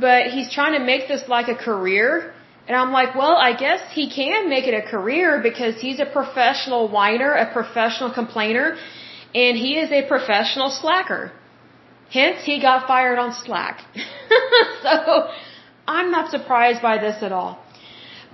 But 0.05 0.27
he's 0.33 0.51
trying 0.51 0.73
to 0.77 0.83
make 0.91 1.07
this 1.07 1.23
like 1.29 1.47
a 1.47 1.55
career. 1.55 2.33
And 2.67 2.75
I'm 2.75 2.91
like, 2.91 3.15
well, 3.15 3.37
I 3.37 3.53
guess 3.55 3.79
he 3.93 4.09
can 4.09 4.49
make 4.49 4.67
it 4.67 4.73
a 4.73 4.85
career 4.95 5.39
because 5.41 5.79
he's 5.79 6.01
a 6.01 6.05
professional 6.05 6.89
whiner, 6.89 7.31
a 7.31 7.47
professional 7.53 8.11
complainer, 8.13 8.75
and 9.33 9.55
he 9.65 9.71
is 9.83 9.89
a 9.93 10.01
professional 10.09 10.71
slacker. 10.71 11.31
Hence, 12.11 12.43
he 12.43 12.59
got 12.59 12.85
fired 12.85 13.17
on 13.17 13.31
Slack. 13.45 13.85
so, 14.83 15.29
I'm 15.87 16.11
not 16.11 16.31
surprised 16.31 16.81
by 16.81 16.97
this 16.97 17.23
at 17.23 17.31
all. 17.31 17.63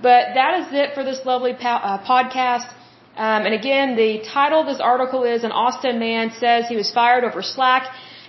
But 0.01 0.33
that 0.35 0.59
is 0.59 0.67
it 0.73 0.93
for 0.93 1.03
this 1.03 1.25
lovely 1.25 1.53
po- 1.53 1.81
uh, 1.89 2.05
podcast. 2.05 2.67
Um, 3.15 3.45
and 3.45 3.53
again, 3.53 3.95
the 3.95 4.23
title 4.33 4.61
of 4.61 4.67
this 4.67 4.81
article 4.81 5.23
is 5.23 5.43
An 5.43 5.51
Austin 5.51 5.99
man 5.99 6.31
says 6.31 6.67
he 6.67 6.75
was 6.75 6.91
fired 6.91 7.23
over 7.23 7.41
Slack 7.41 7.87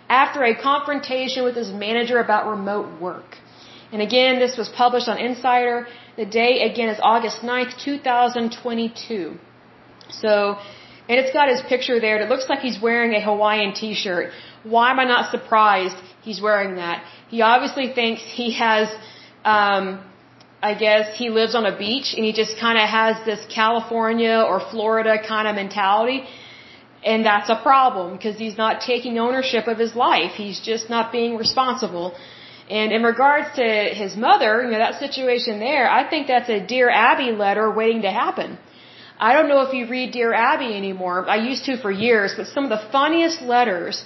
after 0.09 0.44
a 0.44 0.55
confrontation 0.55 1.42
with 1.42 1.57
his 1.57 1.70
manager 1.70 2.20
about 2.20 2.46
remote 2.46 3.00
work. 3.00 3.37
And 3.92 4.00
again, 4.02 4.38
this 4.38 4.57
was 4.57 4.68
published 4.68 5.09
on 5.09 5.18
Insider. 5.18 5.87
The 6.16 6.26
date 6.26 6.70
again 6.70 6.88
is 6.88 6.98
August 7.02 7.42
9th, 7.42 7.83
2022. 7.83 9.37
So, 10.11 10.57
and 11.09 11.18
it's 11.20 11.33
got 11.33 11.48
his 11.48 11.62
picture 11.62 12.00
there. 12.00 12.20
It 12.20 12.29
looks 12.29 12.48
like 12.48 12.61
he's 12.61 12.81
wearing 12.81 13.14
a 13.14 13.20
Hawaiian 13.20 13.74
t-shirt. 13.74 14.31
Why 14.64 14.90
am 14.90 14.98
I 14.98 15.05
not 15.05 15.31
surprised 15.31 15.96
he's 16.22 16.40
wearing 16.40 16.76
that? 16.76 17.05
He 17.29 17.42
obviously 17.42 17.92
thinks 17.92 18.22
he 18.22 18.52
has, 18.52 18.88
um, 19.44 20.05
I 20.70 20.74
guess 20.87 21.05
he 21.22 21.26
lives 21.40 21.55
on 21.59 21.64
a 21.72 21.76
beach 21.85 22.09
and 22.16 22.22
he 22.29 22.33
just 22.42 22.55
kind 22.64 22.79
of 22.83 22.87
has 23.00 23.14
this 23.31 23.42
California 23.61 24.37
or 24.50 24.57
Florida 24.72 25.14
kind 25.33 25.46
of 25.48 25.55
mentality. 25.62 26.18
And 27.11 27.18
that's 27.31 27.50
a 27.57 27.59
problem 27.70 28.07
because 28.16 28.37
he's 28.44 28.59
not 28.64 28.74
taking 28.92 29.14
ownership 29.26 29.64
of 29.72 29.79
his 29.85 29.94
life. 30.09 30.33
He's 30.44 30.61
just 30.70 30.90
not 30.94 31.12
being 31.18 31.37
responsible. 31.44 32.07
And 32.79 32.90
in 32.96 33.02
regards 33.12 33.48
to 33.61 33.66
his 34.02 34.16
mother, 34.29 34.52
you 34.62 34.70
know, 34.72 34.81
that 34.87 34.98
situation 35.07 35.61
there, 35.68 35.85
I 35.98 36.02
think 36.11 36.26
that's 36.26 36.50
a 36.59 36.61
Dear 36.74 36.88
Abby 36.90 37.31
letter 37.44 37.66
waiting 37.81 38.02
to 38.09 38.12
happen. 38.24 38.59
I 39.29 39.31
don't 39.35 39.48
know 39.52 39.62
if 39.66 39.72
you 39.79 39.85
read 39.96 40.09
Dear 40.18 40.33
Abby 40.35 40.70
anymore. 40.83 41.16
I 41.37 41.38
used 41.50 41.64
to 41.68 41.81
for 41.85 41.92
years, 42.09 42.35
but 42.37 42.46
some 42.55 42.64
of 42.68 42.72
the 42.76 42.85
funniest 42.96 43.40
letters 43.55 44.05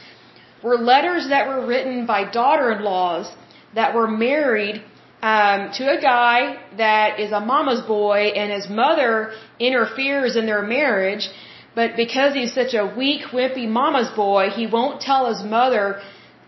were 0.63 0.77
letters 0.93 1.31
that 1.31 1.49
were 1.51 1.63
written 1.71 2.07
by 2.13 2.21
daughter-in-laws 2.31 3.27
that 3.75 3.95
were 3.95 4.09
married 4.29 4.83
um, 5.23 5.71
to 5.73 5.85
a 5.97 6.01
guy 6.01 6.59
that 6.77 7.21
is 7.21 7.33
a 7.33 7.41
mama's 7.41 7.83
boy, 7.83 8.33
and 8.41 8.51
his 8.53 8.69
mother 8.69 9.33
interferes 9.59 10.37
in 10.37 10.47
their 10.47 10.63
marriage. 10.63 11.29
But 11.75 11.97
because 11.97 12.35
he's 12.35 12.53
such 12.53 12.75
a 12.75 12.87
weak, 12.87 13.23
wimpy 13.33 13.69
mama's 13.69 14.11
boy, 14.17 14.49
he 14.51 14.67
won't 14.67 15.01
tell 15.01 15.33
his 15.33 15.43
mother 15.45 16.01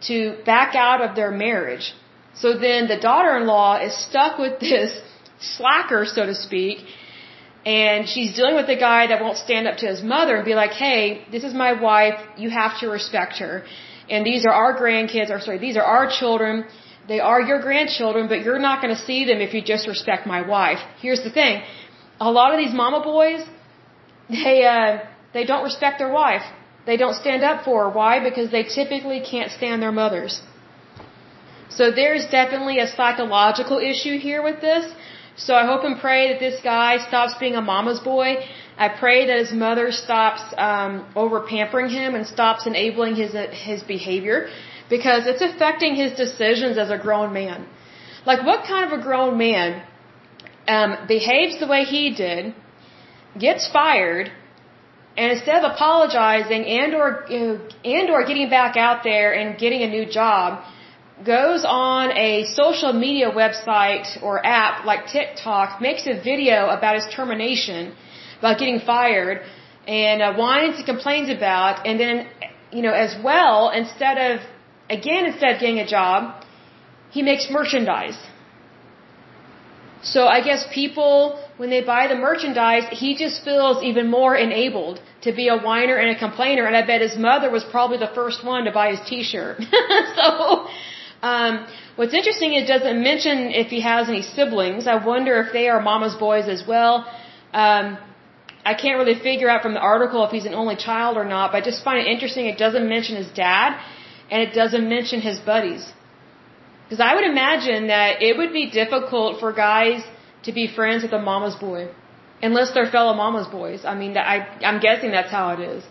to 0.08 0.36
back 0.44 0.74
out 0.74 1.00
of 1.00 1.14
their 1.14 1.30
marriage. 1.30 1.94
So 2.34 2.58
then 2.58 2.88
the 2.88 2.98
daughter-in-law 2.98 3.84
is 3.86 3.94
stuck 4.08 4.38
with 4.38 4.58
this 4.58 5.00
slacker, 5.38 6.04
so 6.06 6.26
to 6.26 6.34
speak, 6.34 6.78
and 7.64 8.08
she's 8.08 8.34
dealing 8.34 8.56
with 8.56 8.68
a 8.68 8.76
guy 8.76 9.06
that 9.06 9.22
won't 9.22 9.36
stand 9.36 9.68
up 9.68 9.76
to 9.78 9.86
his 9.86 10.02
mother 10.02 10.36
and 10.36 10.44
be 10.44 10.54
like, 10.54 10.72
hey, 10.72 11.24
this 11.30 11.44
is 11.44 11.54
my 11.54 11.72
wife, 11.80 12.18
you 12.36 12.50
have 12.50 12.80
to 12.80 12.88
respect 12.88 13.38
her. 13.38 13.64
And 14.10 14.26
these 14.26 14.44
are 14.44 14.52
our 14.52 14.76
grandkids, 14.80 15.30
or 15.30 15.40
sorry, 15.40 15.58
these 15.58 15.76
are 15.76 15.84
our 15.84 16.10
children, 16.10 16.64
they 17.08 17.20
are 17.20 17.40
your 17.40 17.60
grandchildren, 17.60 18.28
but 18.28 18.42
you're 18.42 18.58
not 18.58 18.80
going 18.82 18.94
to 18.94 19.02
see 19.08 19.24
them 19.24 19.40
if 19.40 19.54
you 19.54 19.62
just 19.62 19.86
respect 19.88 20.26
my 20.26 20.46
wife. 20.46 20.78
Here's 21.00 21.22
the 21.22 21.30
thing. 21.30 21.62
A 22.20 22.30
lot 22.30 22.52
of 22.54 22.58
these 22.58 22.74
mama 22.74 23.00
boys, 23.02 23.42
they, 24.28 24.64
uh, 24.64 24.98
they 25.34 25.44
don't 25.44 25.64
respect 25.64 25.98
their 25.98 26.12
wife. 26.12 26.42
They 26.86 26.96
don't 26.96 27.14
stand 27.14 27.42
up 27.42 27.64
for 27.64 27.84
her. 27.84 27.90
Why? 27.90 28.12
Because 28.28 28.50
they 28.50 28.64
typically 28.64 29.20
can't 29.20 29.50
stand 29.50 29.82
their 29.82 29.92
mothers. 29.92 30.40
So 31.70 31.90
there's 31.90 32.26
definitely 32.26 32.78
a 32.78 32.86
psychological 32.86 33.78
issue 33.78 34.18
here 34.18 34.42
with 34.42 34.60
this. 34.60 34.84
So 35.36 35.54
I 35.54 35.64
hope 35.64 35.84
and 35.84 35.98
pray 35.98 36.32
that 36.32 36.40
this 36.40 36.60
guy 36.62 36.98
stops 37.08 37.34
being 37.40 37.54
a 37.54 37.62
mama's 37.62 38.00
boy. 38.00 38.30
I 38.76 38.88
pray 38.88 39.26
that 39.26 39.38
his 39.38 39.52
mother 39.52 39.90
stops 39.90 40.42
um, 40.58 41.06
over 41.16 41.40
pampering 41.40 41.88
him 41.88 42.14
and 42.14 42.26
stops 42.26 42.66
enabling 42.66 43.16
his 43.16 43.34
uh, 43.34 43.46
his 43.50 43.82
behavior, 43.82 44.48
because 44.94 45.22
it's 45.30 45.44
affecting 45.50 45.92
his 46.02 46.12
decisions 46.24 46.74
as 46.84 46.90
a 46.96 46.98
grown 47.04 47.30
man. 47.40 47.60
Like, 48.30 48.40
what 48.48 48.60
kind 48.72 48.84
of 48.88 48.92
a 48.98 49.02
grown 49.08 49.34
man 49.46 49.68
um, 50.74 50.90
behaves 51.14 51.54
the 51.62 51.68
way 51.74 51.82
he 51.94 52.04
did, 52.24 52.54
gets 53.46 53.62
fired, 53.78 54.26
and 55.16 55.28
instead 55.34 55.56
of 55.60 55.64
apologizing 55.72 56.62
and 56.80 56.94
or 57.00 57.06
and 57.94 58.06
or 58.14 58.20
getting 58.30 58.48
back 58.58 58.76
out 58.86 58.98
there 59.10 59.30
and 59.38 59.58
getting 59.64 59.82
a 59.88 59.90
new 59.96 60.06
job, 60.20 60.62
goes 61.24 61.64
on 61.64 62.04
a 62.28 62.30
social 62.62 62.92
media 63.06 63.28
website 63.42 64.08
or 64.22 64.34
app 64.60 64.84
like 64.90 65.02
TikTok, 65.16 65.80
makes 65.88 66.06
a 66.14 66.16
video 66.30 66.58
about 66.76 66.94
his 67.00 67.06
termination, 67.18 67.94
about 68.40 68.58
getting 68.62 68.80
fired, 68.92 69.36
and 69.86 70.20
uh, 70.22 70.34
whines 70.40 70.76
and 70.78 70.86
complains 70.92 71.28
about, 71.38 71.86
and 71.86 71.98
then, 72.02 72.16
you 72.76 72.82
know, 72.86 72.94
as 73.06 73.12
well, 73.28 73.70
instead 73.82 74.18
of, 74.28 74.40
again, 74.88 75.26
instead 75.26 75.54
of 75.54 75.60
getting 75.60 75.78
a 75.78 75.86
job, 75.86 76.44
he 77.10 77.22
makes 77.22 77.48
merchandise. 77.50 78.18
So 80.02 80.26
I 80.26 80.40
guess 80.40 80.66
people, 80.74 81.40
when 81.58 81.70
they 81.70 81.82
buy 81.82 82.08
the 82.08 82.16
merchandise, 82.16 82.86
he 82.90 83.14
just 83.16 83.44
feels 83.44 83.84
even 83.84 84.10
more 84.10 84.34
enabled 84.36 85.00
to 85.22 85.32
be 85.32 85.46
a 85.46 85.56
whiner 85.56 85.96
and 85.96 86.10
a 86.16 86.18
complainer, 86.18 86.66
and 86.66 86.76
I 86.76 86.84
bet 86.84 87.00
his 87.00 87.16
mother 87.16 87.50
was 87.50 87.62
probably 87.62 87.98
the 87.98 88.10
first 88.12 88.44
one 88.44 88.64
to 88.64 88.72
buy 88.72 88.90
his 88.90 89.00
t-shirt. 89.08 89.62
so, 90.16 90.66
um, 91.22 91.66
what's 91.94 92.14
interesting, 92.14 92.54
it 92.54 92.66
doesn't 92.66 93.00
mention 93.00 93.52
if 93.52 93.68
he 93.68 93.80
has 93.80 94.08
any 94.08 94.22
siblings. 94.22 94.88
I 94.88 94.96
wonder 95.04 95.40
if 95.40 95.52
they 95.52 95.68
are 95.68 95.80
mama's 95.80 96.16
boys 96.16 96.48
as 96.48 96.64
well. 96.66 97.06
Um, 97.52 97.96
I 98.64 98.74
can't 98.74 98.98
really 98.98 99.18
figure 99.20 99.48
out 99.48 99.62
from 99.62 99.74
the 99.74 99.80
article 99.80 100.24
if 100.24 100.32
he's 100.32 100.46
an 100.46 100.54
only 100.54 100.76
child 100.76 101.16
or 101.16 101.24
not, 101.24 101.52
but 101.52 101.62
I 101.62 101.64
just 101.64 101.84
find 101.84 101.98
it 102.00 102.10
interesting. 102.10 102.46
It 102.46 102.58
doesn't 102.58 102.88
mention 102.88 103.16
his 103.16 103.30
dad, 103.30 103.80
and 104.32 104.40
it 104.46 104.52
doesn't 104.60 104.86
mention 104.96 105.20
his 105.30 105.38
buddies. 105.52 105.84
Because 106.84 107.00
I 107.08 107.14
would 107.16 107.28
imagine 107.34 107.88
that 107.96 108.22
it 108.28 108.36
would 108.38 108.52
be 108.60 108.64
difficult 108.80 109.40
for 109.40 109.52
guys 109.52 110.00
to 110.46 110.50
be 110.58 110.64
friends 110.78 111.02
with 111.04 111.12
a 111.20 111.22
mama's 111.30 111.56
boy, 111.68 111.80
unless 112.48 112.72
they're 112.74 112.90
fellow 112.90 113.14
mama's 113.24 113.48
boys. 113.60 113.84
I 113.92 113.94
mean, 113.94 114.16
I, 114.16 114.36
I'm 114.68 114.80
guessing 114.86 115.10
that's 115.18 115.30
how 115.38 115.46
it 115.56 115.60
is. 115.74 115.84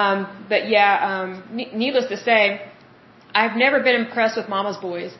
Um, 0.00 0.18
but 0.48 0.70
yeah, 0.76 0.92
um, 1.08 1.30
needless 1.84 2.06
to 2.14 2.16
say, 2.28 2.40
I've 3.34 3.56
never 3.64 3.80
been 3.88 3.98
impressed 4.04 4.36
with 4.40 4.48
mama's 4.48 4.78
boys. 4.90 5.12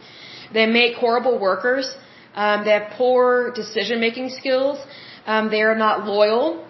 They 0.57 0.67
make 0.67 0.97
horrible 0.97 1.39
workers. 1.39 1.87
Um, 2.35 2.65
they 2.65 2.73
have 2.79 2.89
poor 2.97 3.53
decision 3.53 4.01
making 4.01 4.31
skills. 4.41 4.79
Um, 5.27 5.51
they 5.51 5.63
are 5.63 5.79
not 5.87 6.07
loyal. 6.07 6.67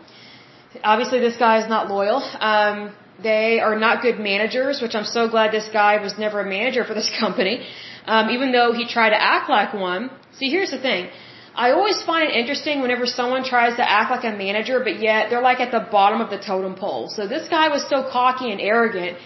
Obviously, 0.83 1.21
this 1.21 1.37
guy 1.37 1.63
is 1.63 1.69
not 1.69 1.89
loyal. 1.89 2.21
Um, 2.51 2.93
they 3.23 3.61
are 3.61 3.77
not 3.79 4.03
good 4.03 4.19
managers, 4.19 4.81
which 4.83 4.95
I'm 4.95 5.05
so 5.05 5.29
glad 5.29 5.53
this 5.53 5.69
guy 5.73 6.01
was 6.07 6.19
never 6.19 6.41
a 6.41 6.49
manager 6.49 6.85
for 6.85 6.95
this 6.95 7.11
company, 7.21 7.67
um, 8.07 8.31
even 8.31 8.53
though 8.53 8.73
he 8.73 8.87
tried 8.87 9.11
to 9.11 9.21
act 9.35 9.51
like 9.51 9.75
one. 9.75 10.11
See, 10.39 10.51
here's 10.51 10.71
the 10.71 10.83
thing. 10.89 11.11
I 11.55 11.73
always 11.73 12.01
find 12.03 12.23
it 12.29 12.35
interesting 12.35 12.81
whenever 12.81 13.05
someone 13.05 13.45
tries 13.45 13.77
to 13.77 13.85
act 13.99 14.11
like 14.11 14.25
a 14.25 14.35
manager, 14.37 14.81
but 14.81 14.99
yet 14.99 15.29
they're 15.29 15.47
like 15.51 15.61
at 15.61 15.71
the 15.71 15.85
bottom 15.91 16.21
of 16.23 16.31
the 16.31 16.39
totem 16.39 16.75
pole. 16.75 17.09
So 17.17 17.27
this 17.27 17.47
guy 17.49 17.69
was 17.69 17.83
so 17.89 18.09
cocky 18.11 18.51
and 18.51 18.61
arrogant 18.61 19.19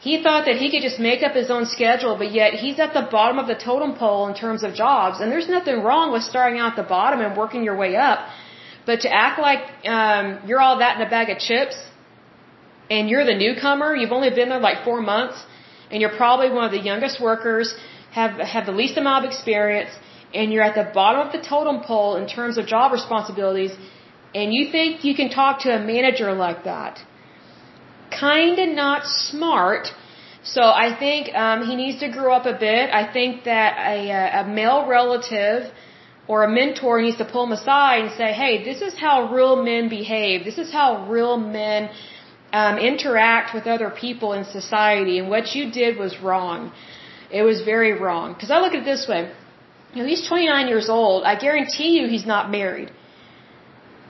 he 0.00 0.22
thought 0.22 0.46
that 0.46 0.56
he 0.56 0.70
could 0.70 0.80
just 0.80 0.98
make 0.98 1.22
up 1.22 1.32
his 1.32 1.50
own 1.50 1.66
schedule, 1.66 2.16
but 2.16 2.32
yet 2.32 2.54
he's 2.54 2.78
at 2.80 2.94
the 2.94 3.06
bottom 3.10 3.38
of 3.38 3.46
the 3.46 3.54
totem 3.54 3.94
pole 3.96 4.28
in 4.28 4.34
terms 4.34 4.62
of 4.62 4.72
jobs. 4.72 5.20
And 5.20 5.30
there's 5.30 5.48
nothing 5.48 5.82
wrong 5.82 6.10
with 6.10 6.22
starting 6.22 6.58
out 6.58 6.70
at 6.72 6.76
the 6.76 6.88
bottom 6.88 7.20
and 7.20 7.36
working 7.36 7.62
your 7.62 7.76
way 7.76 7.96
up. 7.96 8.20
But 8.86 9.02
to 9.02 9.12
act 9.12 9.38
like 9.38 9.60
um, 9.86 10.40
you're 10.46 10.62
all 10.66 10.78
that 10.78 10.96
in 10.98 11.06
a 11.06 11.10
bag 11.10 11.28
of 11.28 11.38
chips 11.38 11.76
and 12.90 13.08
you're 13.08 13.24
the 13.32 13.38
newcomer, 13.44 13.94
you've 13.94 14.16
only 14.18 14.30
been 14.30 14.48
there 14.48 14.64
like 14.68 14.84
four 14.84 15.00
months, 15.00 15.38
and 15.90 16.00
you're 16.00 16.16
probably 16.24 16.50
one 16.50 16.64
of 16.64 16.72
the 16.78 16.84
youngest 16.90 17.20
workers, 17.20 17.74
have 18.12 18.32
have 18.54 18.66
the 18.66 18.76
least 18.82 18.96
amount 19.02 19.24
of 19.24 19.30
experience, 19.30 19.92
and 20.34 20.52
you're 20.52 20.66
at 20.70 20.76
the 20.80 20.88
bottom 21.00 21.20
of 21.26 21.32
the 21.36 21.42
totem 21.52 21.80
pole 21.90 22.16
in 22.16 22.26
terms 22.38 22.58
of 22.58 22.66
job 22.66 22.92
responsibilities, 22.92 23.72
and 24.34 24.52
you 24.56 24.70
think 24.74 25.04
you 25.04 25.14
can 25.14 25.28
talk 25.30 25.60
to 25.66 25.70
a 25.74 25.80
manager 25.94 26.32
like 26.32 26.64
that 26.64 26.94
kind 28.10 28.58
of 28.58 28.68
not 28.74 29.06
smart. 29.06 29.88
So 30.42 30.62
I 30.62 30.96
think 30.98 31.34
um, 31.34 31.66
he 31.66 31.76
needs 31.76 32.00
to 32.00 32.08
grow 32.08 32.32
up 32.32 32.46
a 32.46 32.56
bit. 32.58 32.90
I 32.90 33.12
think 33.12 33.44
that 33.44 33.76
a, 33.78 34.40
a 34.40 34.44
male 34.48 34.86
relative 34.88 35.70
or 36.26 36.44
a 36.44 36.48
mentor 36.48 37.02
needs 37.02 37.18
to 37.18 37.24
pull 37.24 37.44
him 37.44 37.52
aside 37.52 38.00
and 38.04 38.12
say, 38.12 38.32
"Hey, 38.32 38.64
this 38.64 38.80
is 38.80 38.94
how 38.98 39.32
real 39.32 39.62
men 39.62 39.88
behave. 39.88 40.44
This 40.44 40.58
is 40.58 40.72
how 40.72 41.06
real 41.08 41.36
men 41.36 41.90
um, 42.52 42.78
interact 42.78 43.54
with 43.54 43.66
other 43.66 43.90
people 43.90 44.32
in 44.32 44.44
society. 44.44 45.18
And 45.18 45.28
what 45.28 45.54
you 45.54 45.70
did 45.70 45.98
was 45.98 46.18
wrong. 46.20 46.72
It 47.30 47.42
was 47.42 47.62
very 47.62 47.92
wrong." 47.92 48.32
Because 48.34 48.50
I 48.50 48.58
look 48.60 48.72
at 48.74 48.80
it 48.80 48.84
this 48.84 49.06
way: 49.08 49.30
you 49.94 50.02
know, 50.02 50.08
he's 50.08 50.26
29 50.26 50.68
years 50.68 50.88
old. 50.88 51.24
I 51.24 51.34
guarantee 51.34 51.90
you, 51.98 52.08
he's 52.08 52.26
not 52.26 52.50
married. 52.50 52.90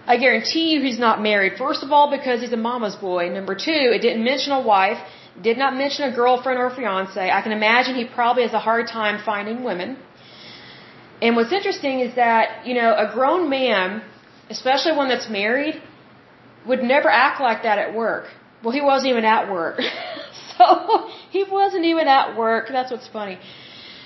I 0.07 0.17
guarantee 0.17 0.67
you 0.73 0.83
he's 0.83 0.99
not 0.99 1.23
married. 1.23 1.53
First 1.57 1.83
of 1.83 1.93
all, 1.93 2.11
because 2.17 2.41
he's 2.41 2.53
a 2.53 2.63
mama's 2.69 2.97
boy. 2.97 3.29
Number 3.29 3.55
two, 3.55 3.83
it 3.97 4.01
didn't 4.07 4.25
mention 4.25 4.53
a 4.53 4.61
wife, 4.61 4.99
did 5.41 5.57
not 5.57 5.77
mention 5.77 6.11
a 6.11 6.15
girlfriend 6.15 6.59
or 6.59 6.67
a 6.67 6.75
fiance. 6.75 7.31
I 7.31 7.41
can 7.43 7.53
imagine 7.53 7.95
he 7.95 8.07
probably 8.07 8.43
has 8.43 8.53
a 8.53 8.65
hard 8.71 8.87
time 8.89 9.23
finding 9.25 9.63
women. 9.63 9.97
And 11.23 11.37
what's 11.37 11.53
interesting 11.53 12.01
is 12.01 12.15
that, 12.17 12.67
you 12.67 12.75
know, 12.75 12.91
a 13.05 13.13
grown 13.13 13.49
man, 13.49 14.03
especially 14.49 14.93
one 14.97 15.09
that's 15.09 15.29
married, 15.29 15.81
would 16.67 16.83
never 16.83 17.09
act 17.09 17.41
like 17.41 17.63
that 17.63 17.79
at 17.79 17.95
work. 17.95 18.25
Well, 18.63 18.73
he 18.73 18.81
wasn't 18.81 19.11
even 19.11 19.25
at 19.25 19.51
work. 19.51 19.81
so, 20.59 21.09
he 21.31 21.45
wasn't 21.45 21.85
even 21.85 22.07
at 22.09 22.37
work. 22.37 22.69
That's 22.71 22.91
what's 22.91 23.09
funny 23.09 23.39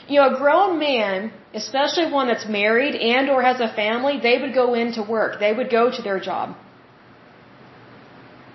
you 0.08 0.20
know, 0.20 0.34
a 0.34 0.38
grown 0.38 0.78
man, 0.78 1.32
especially 1.54 2.10
one 2.12 2.26
that's 2.28 2.46
married 2.46 2.94
and 2.94 3.30
or 3.30 3.42
has 3.42 3.60
a 3.60 3.72
family, 3.72 4.20
they 4.20 4.38
would 4.40 4.54
go 4.54 4.74
into 4.74 5.02
work. 5.02 5.40
They 5.40 5.52
would 5.52 5.70
go 5.70 5.90
to 5.90 6.02
their 6.02 6.20
job. 6.20 6.56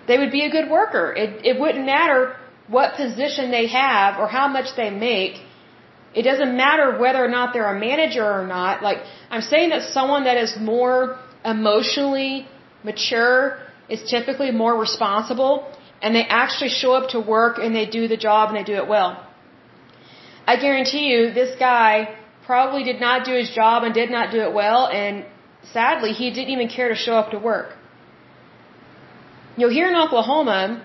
They 0.07 0.17
would 0.17 0.31
be 0.31 0.43
a 0.45 0.49
good 0.49 0.69
worker. 0.69 1.13
It, 1.13 1.45
it 1.45 1.59
wouldn't 1.59 1.85
matter 1.85 2.35
what 2.67 2.95
position 2.95 3.51
they 3.51 3.67
have 3.67 4.19
or 4.19 4.27
how 4.27 4.47
much 4.47 4.75
they 4.75 4.89
make. 4.89 5.41
It 6.13 6.23
doesn't 6.23 6.55
matter 6.55 6.97
whether 6.99 7.23
or 7.23 7.27
not 7.27 7.53
they're 7.53 7.75
a 7.75 7.79
manager 7.79 8.25
or 8.25 8.45
not. 8.45 8.81
Like, 8.81 8.99
I'm 9.29 9.41
saying 9.41 9.69
that 9.69 9.83
someone 9.93 10.23
that 10.23 10.37
is 10.37 10.55
more 10.59 11.19
emotionally 11.45 12.47
mature 12.83 13.59
is 13.89 14.01
typically 14.09 14.51
more 14.51 14.75
responsible 14.77 15.53
and 16.01 16.15
they 16.15 16.25
actually 16.41 16.69
show 16.69 16.93
up 16.93 17.09
to 17.09 17.19
work 17.19 17.57
and 17.57 17.75
they 17.75 17.85
do 17.85 18.07
the 18.07 18.17
job 18.17 18.49
and 18.49 18.57
they 18.57 18.63
do 18.63 18.75
it 18.75 18.87
well. 18.87 19.25
I 20.47 20.55
guarantee 20.57 21.05
you 21.11 21.31
this 21.31 21.57
guy 21.59 22.15
probably 22.45 22.83
did 22.83 22.99
not 22.99 23.25
do 23.25 23.33
his 23.33 23.49
job 23.51 23.83
and 23.83 23.93
did 23.93 24.09
not 24.09 24.31
do 24.31 24.39
it 24.47 24.53
well 24.53 24.87
and 24.87 25.25
sadly 25.73 26.11
he 26.11 26.31
didn't 26.31 26.53
even 26.57 26.67
care 26.67 26.89
to 26.89 26.95
show 26.95 27.15
up 27.21 27.31
to 27.31 27.39
work. 27.39 27.75
You 29.57 29.67
know, 29.67 29.73
here 29.73 29.89
in 29.89 29.95
Oklahoma, 29.95 30.81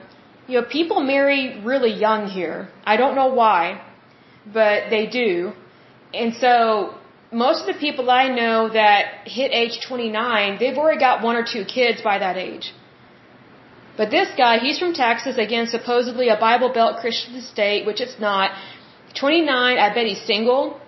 you 0.49 0.61
know, 0.61 0.67
people 0.67 1.01
marry 1.01 1.61
really 1.63 1.93
young 1.93 2.27
here. 2.27 2.69
I 2.85 2.97
don't 2.97 3.15
know 3.15 3.29
why, 3.29 3.81
but 4.53 4.91
they 4.91 5.07
do. 5.07 5.53
And 6.13 6.35
so 6.35 6.95
most 7.33 7.61
of 7.63 7.75
the 7.75 7.81
people 7.81 8.11
I 8.11 8.29
know 8.29 8.69
that 8.69 9.27
hit 9.27 9.51
age 9.53 9.79
29, 9.87 10.59
they've 10.59 10.77
already 10.77 10.99
got 10.99 11.23
one 11.23 11.37
or 11.37 11.45
two 11.45 11.65
kids 11.65 12.03
by 12.03 12.19
that 12.19 12.37
age. 12.37 12.73
But 13.97 14.11
this 14.11 14.29
guy, 14.37 14.59
he's 14.59 14.79
from 14.79 14.93
Texas, 14.93 15.39
again, 15.39 15.67
supposedly 15.67 16.29
a 16.29 16.37
Bible 16.37 16.73
Belt 16.73 16.97
Christian 17.01 17.41
state, 17.41 17.87
which 17.87 18.01
it's 18.01 18.19
not. 18.19 18.51
29, 19.21 19.79
I 19.79 19.95
bet 19.95 20.07
he's 20.07 20.23
single. 20.23 20.81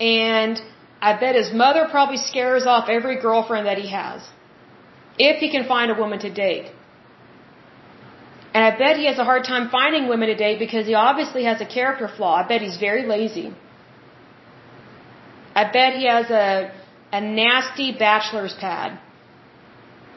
And 0.00 0.60
I 1.02 1.12
bet 1.20 1.34
his 1.34 1.52
mother 1.52 1.86
probably 1.90 2.16
scares 2.16 2.64
off 2.66 2.88
every 2.88 3.20
girlfriend 3.20 3.66
that 3.66 3.78
he 3.78 3.88
has. 3.88 4.28
If 5.18 5.40
he 5.40 5.50
can 5.50 5.66
find 5.66 5.90
a 5.90 5.94
woman 5.94 6.20
to 6.20 6.30
date. 6.30 6.70
And 8.54 8.64
I 8.64 8.70
bet 8.78 8.96
he 8.96 9.06
has 9.06 9.18
a 9.18 9.24
hard 9.24 9.44
time 9.44 9.68
finding 9.68 10.08
women 10.08 10.28
to 10.28 10.34
date 10.34 10.58
because 10.58 10.86
he 10.86 10.94
obviously 10.94 11.44
has 11.44 11.60
a 11.60 11.66
character 11.66 12.08
flaw. 12.08 12.34
I 12.36 12.48
bet 12.48 12.62
he's 12.62 12.78
very 12.78 13.04
lazy. 13.06 13.54
I 15.54 15.64
bet 15.70 15.94
he 15.94 16.06
has 16.06 16.30
a, 16.30 16.72
a 17.12 17.20
nasty 17.20 17.92
bachelor's 17.92 18.54
pad. 18.54 18.98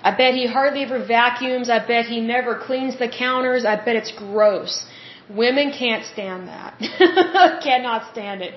I 0.03 0.11
bet 0.15 0.33
he 0.33 0.47
hardly 0.47 0.83
ever 0.83 0.99
vacuums. 1.05 1.69
I 1.69 1.79
bet 1.85 2.05
he 2.05 2.21
never 2.21 2.57
cleans 2.57 2.97
the 2.97 3.07
counters. 3.07 3.65
I 3.65 3.75
bet 3.75 3.95
it's 3.95 4.11
gross. 4.11 4.85
Women 5.29 5.71
can't 5.71 6.05
stand 6.05 6.47
that. 6.47 6.79
Cannot 7.63 8.11
stand 8.11 8.41
it. 8.41 8.53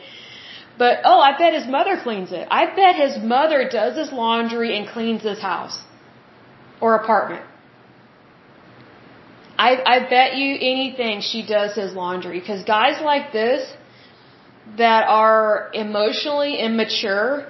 But, 0.77 1.01
oh, 1.05 1.21
I 1.21 1.37
bet 1.39 1.53
his 1.55 1.69
mother 1.69 1.97
cleans 2.03 2.33
it. 2.33 2.49
I 2.51 2.67
bet 2.75 2.97
his 2.97 3.23
mother 3.23 3.69
does 3.69 3.97
his 3.97 4.13
laundry 4.13 4.77
and 4.77 4.89
cleans 4.89 5.23
his 5.23 5.41
house 5.41 5.83
or 6.81 6.97
apartment. 6.97 7.45
I, 9.57 9.71
I 9.87 9.99
bet 10.11 10.37
you 10.37 10.55
anything 10.57 11.21
she 11.21 11.47
does 11.47 11.77
his 11.77 11.93
laundry. 11.93 12.41
Because 12.41 12.65
guys 12.65 13.01
like 13.03 13.33
this 13.33 13.73
that 14.77 15.07
are 15.09 15.71
emotionally 15.75 16.57
immature, 16.59 17.47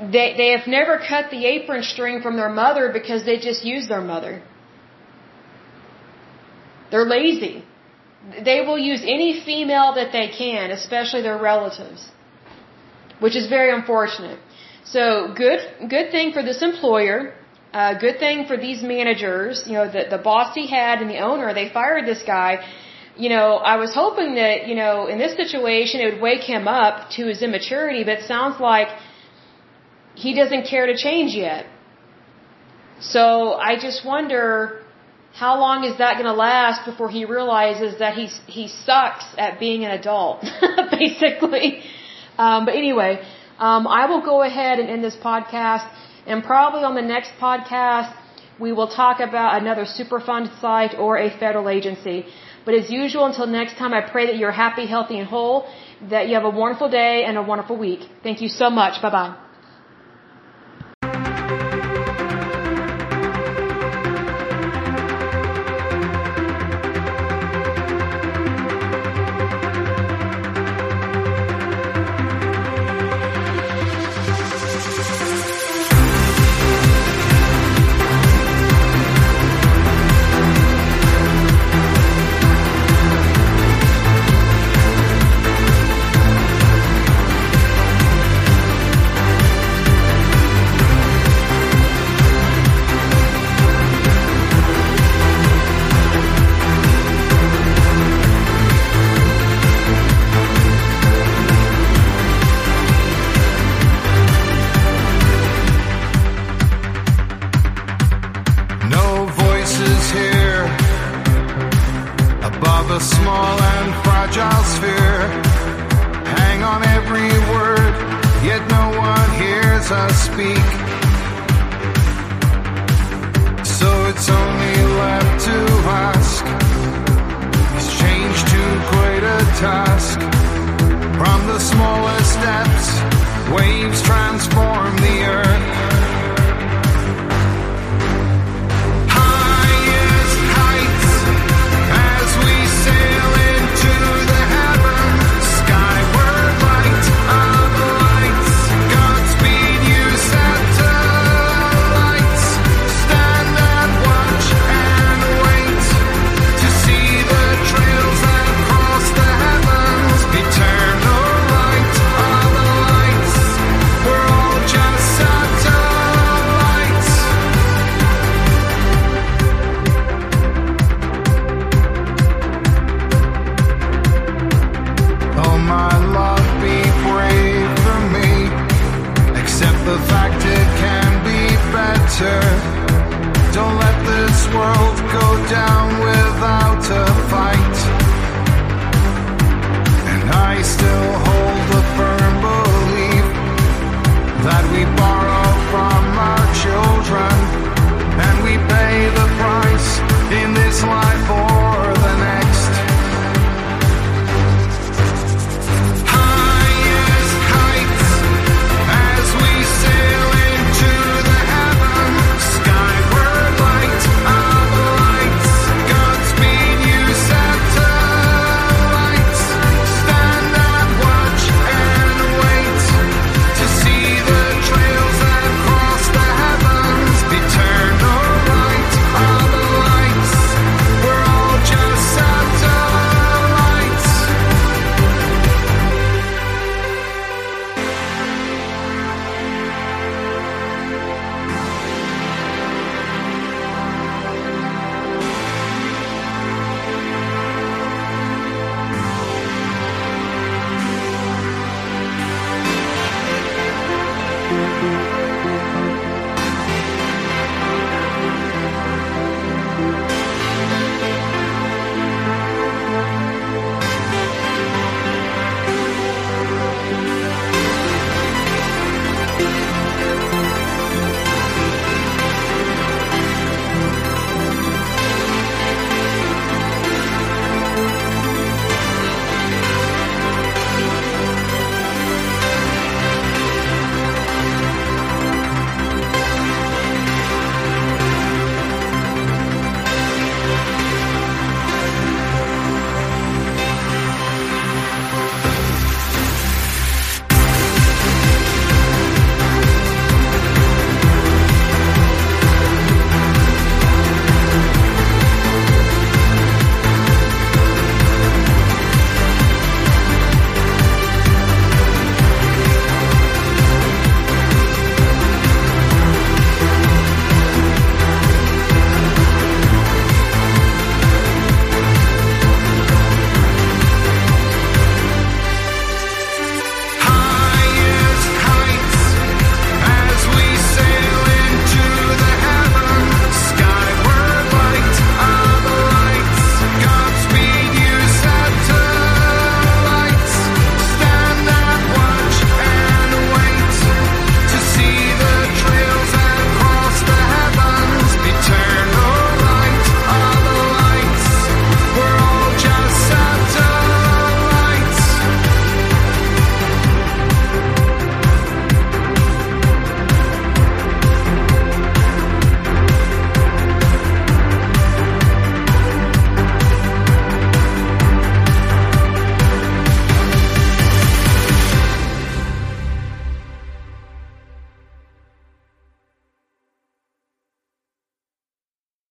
they, 0.00 0.34
they 0.36 0.48
have 0.56 0.66
never 0.66 0.98
cut 0.98 1.30
the 1.30 1.44
apron 1.44 1.82
string 1.82 2.22
from 2.22 2.36
their 2.36 2.48
mother 2.48 2.90
because 2.92 3.24
they 3.24 3.38
just 3.38 3.64
use 3.64 3.88
their 3.88 4.00
mother. 4.00 4.42
They're 6.90 7.04
lazy. 7.04 7.64
They 8.44 8.60
will 8.62 8.78
use 8.78 9.02
any 9.02 9.40
female 9.40 9.94
that 9.94 10.12
they 10.12 10.28
can, 10.28 10.70
especially 10.70 11.22
their 11.22 11.38
relatives, 11.38 12.10
which 13.18 13.36
is 13.36 13.46
very 13.48 13.70
unfortunate. 13.72 14.38
So 14.84 15.32
good, 15.34 15.60
good 15.88 16.10
thing 16.10 16.32
for 16.32 16.42
this 16.42 16.62
employer. 16.62 17.34
Uh, 17.72 17.94
good 17.98 18.18
thing 18.18 18.46
for 18.46 18.56
these 18.56 18.82
managers. 18.82 19.62
You 19.66 19.74
know, 19.74 19.90
the 19.90 20.06
the 20.10 20.18
boss 20.18 20.54
he 20.54 20.66
had 20.66 21.00
and 21.00 21.08
the 21.08 21.18
owner, 21.18 21.54
they 21.54 21.68
fired 21.68 22.04
this 22.04 22.22
guy. 22.22 22.66
You 23.16 23.28
know, 23.28 23.56
I 23.56 23.76
was 23.76 23.94
hoping 23.94 24.34
that 24.34 24.66
you 24.66 24.74
know 24.74 25.06
in 25.06 25.18
this 25.18 25.36
situation 25.36 26.00
it 26.00 26.12
would 26.12 26.20
wake 26.20 26.42
him 26.42 26.66
up 26.66 27.10
to 27.16 27.26
his 27.26 27.42
immaturity, 27.42 28.02
but 28.02 28.14
it 28.18 28.24
sounds 28.24 28.58
like 28.60 28.88
he 30.24 30.30
doesn't 30.40 30.64
care 30.72 30.86
to 30.92 30.96
change 31.06 31.34
yet. 31.46 31.66
So 33.14 33.24
I 33.70 33.72
just 33.86 34.04
wonder 34.04 34.84
how 35.42 35.52
long 35.64 35.84
is 35.90 35.96
that 36.02 36.12
going 36.18 36.30
to 36.34 36.38
last 36.50 36.84
before 36.90 37.10
he 37.18 37.24
realizes 37.36 37.98
that 38.02 38.14
he's 38.20 38.34
he 38.46 38.64
sucks 38.68 39.26
at 39.44 39.60
being 39.64 39.84
an 39.86 39.92
adult, 40.00 40.38
basically. 41.02 41.66
Um, 42.44 42.64
but 42.66 42.74
anyway, 42.82 43.12
um, 43.58 43.86
I 44.00 44.02
will 44.10 44.24
go 44.32 44.42
ahead 44.50 44.78
and 44.80 44.88
end 44.94 45.02
this 45.08 45.18
podcast, 45.30 45.86
and 46.26 46.44
probably 46.52 46.82
on 46.90 46.94
the 46.94 47.06
next 47.16 47.32
podcast 47.40 48.10
we 48.64 48.72
will 48.78 48.90
talk 49.02 49.20
about 49.20 49.60
another 49.60 49.86
Superfund 49.98 50.46
site 50.60 50.94
or 51.04 51.16
a 51.16 51.28
federal 51.42 51.68
agency. 51.68 52.26
But 52.66 52.74
as 52.74 52.90
usual, 52.90 53.24
until 53.24 53.46
next 53.46 53.78
time, 53.78 53.94
I 53.94 54.02
pray 54.02 54.26
that 54.26 54.36
you're 54.36 54.58
happy, 54.64 54.86
healthy, 54.86 55.18
and 55.18 55.26
whole. 55.26 55.66
That 56.10 56.28
you 56.28 56.34
have 56.34 56.44
a 56.44 56.56
wonderful 56.62 56.90
day 56.90 57.24
and 57.24 57.38
a 57.38 57.42
wonderful 57.42 57.76
week. 57.76 58.00
Thank 58.22 58.42
you 58.42 58.48
so 58.48 58.68
much. 58.68 59.00
Bye 59.00 59.10
bye. 59.18 59.49